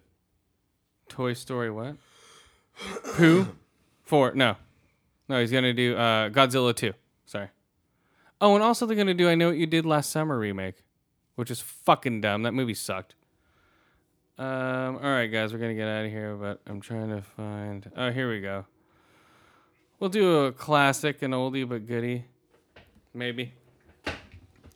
[1.08, 1.96] Toy Story what?
[3.16, 3.48] Pooh?
[4.04, 4.32] Four.
[4.34, 4.56] No.
[5.28, 6.92] No, he's going to do uh, Godzilla 2.
[7.24, 7.48] Sorry.
[8.40, 10.84] Oh, and also they're going to do I Know What You Did Last Summer remake,
[11.36, 12.42] which is fucking dumb.
[12.42, 13.14] That movie sucked.
[14.36, 17.22] Um, all right, guys, we're going to get out of here, but I'm trying to
[17.22, 17.90] find.
[17.96, 18.66] Oh, here we go.
[20.00, 22.24] We'll do a classic, an oldie but goodie.
[23.14, 23.52] Maybe.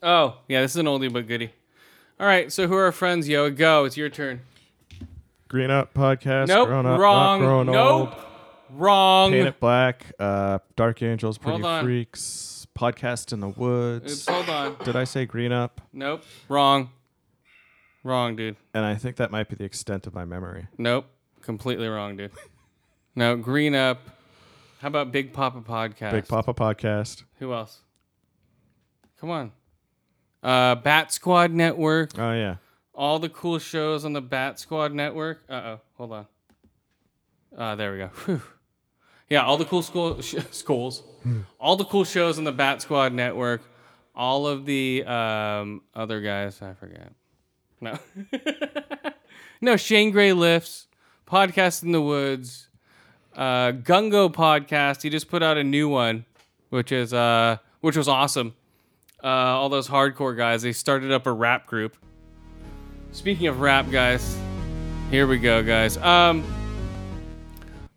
[0.01, 1.51] Oh, yeah, this is an oldie but goodie.
[2.19, 3.49] All right, so who are our friends, yo?
[3.51, 3.83] Go.
[3.85, 4.41] It's your turn.
[5.49, 6.47] Green Up podcast.
[6.47, 6.69] Nope.
[6.69, 7.39] Grown Up, Not wrong.
[7.39, 8.13] Grown Nope.
[8.15, 8.23] Old,
[8.71, 9.31] Wrong.
[9.31, 10.11] Paint It Black.
[10.19, 11.37] Uh, Dark Angels.
[11.37, 11.83] Pretty Hold on.
[11.83, 12.67] Freaks.
[12.77, 14.13] Podcast in the Woods.
[14.13, 14.77] Oops, hold on.
[14.85, 15.81] Did I say Green Up?
[15.91, 16.23] Nope.
[16.47, 16.91] Wrong.
[18.03, 18.55] Wrong, dude.
[18.73, 20.67] And I think that might be the extent of my memory.
[20.77, 21.05] Nope.
[21.41, 22.31] Completely wrong, dude.
[23.15, 23.99] No, Green Up.
[24.79, 26.11] How about Big Papa Podcast?
[26.11, 27.23] Big Papa podcast.
[27.39, 27.81] Who else?
[29.19, 29.51] Come on.
[30.41, 32.17] Uh, Bat Squad Network.
[32.17, 32.55] Oh yeah.
[32.93, 35.41] All the cool shows on the Bat Squad Network.
[35.49, 35.81] Uh oh.
[35.97, 36.27] Hold on.
[37.57, 38.07] Uh, there we go.
[38.07, 38.41] Whew.
[39.29, 41.03] Yeah, all the cool school sh- schools,
[41.59, 43.61] all the cool shows on the Bat Squad network,
[44.15, 46.61] all of the um, other guys.
[46.61, 47.11] I forget.
[47.79, 47.99] No,
[49.61, 49.77] no.
[49.77, 50.87] Shane Gray lifts
[51.27, 52.67] podcast in the woods.
[53.35, 55.03] Uh, Gungo podcast.
[55.03, 56.25] He just put out a new one,
[56.69, 58.55] which is uh, which was awesome.
[59.23, 60.61] Uh, all those hardcore guys.
[60.63, 61.95] They started up a rap group.
[63.11, 64.37] Speaking of rap, guys,
[65.11, 65.97] here we go, guys.
[65.97, 66.43] Um,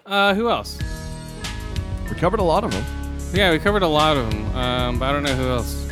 [0.05, 0.79] uh, who else?
[2.13, 2.85] We covered a lot of them.
[3.33, 5.89] Yeah, we covered a lot of them, um, but I don't know who else.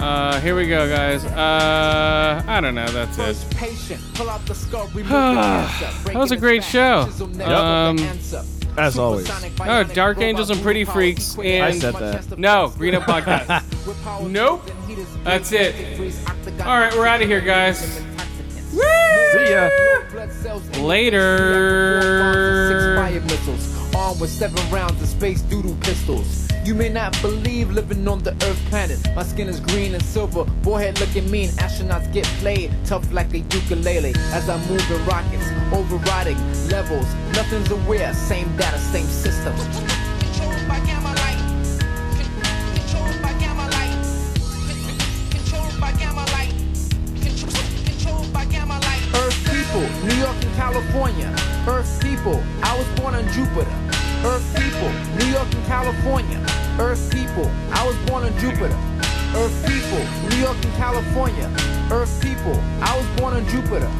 [0.00, 1.24] Uh, here we go, guys.
[1.24, 2.86] Uh, I don't know.
[2.86, 3.36] That's it.
[5.08, 7.10] that was a great show.
[7.44, 7.98] Um,
[8.78, 9.28] As always.
[9.60, 12.38] Oh, Dark Angels and Pretty Freaks and I said that.
[12.38, 13.64] no Green Up Podcast.
[14.30, 14.70] nope.
[15.24, 15.74] That's it.
[16.60, 17.80] All right, we're out of here, guys.
[18.70, 19.70] See ya.
[20.80, 22.12] Later.
[23.94, 26.48] Armed with seven rounds of space doodle pistols.
[26.64, 28.98] You may not believe living on the Earth planet.
[29.14, 31.50] My skin is green and silver, forehead looking mean.
[31.50, 34.14] Astronauts get played tough like a ukulele.
[34.32, 36.38] As I move in rockets, overriding
[36.68, 37.06] levels.
[37.34, 39.54] Nothing's aware, same data, same system.
[50.04, 51.34] New York and California.
[51.66, 53.74] Earth people, I was born on Jupiter.
[54.24, 56.38] Earth people, New York and California.
[56.78, 58.76] Earth people, I was born on Jupiter.
[59.34, 61.50] Earth people, New York and California.
[61.90, 63.90] Earth people, I was born on Jupiter.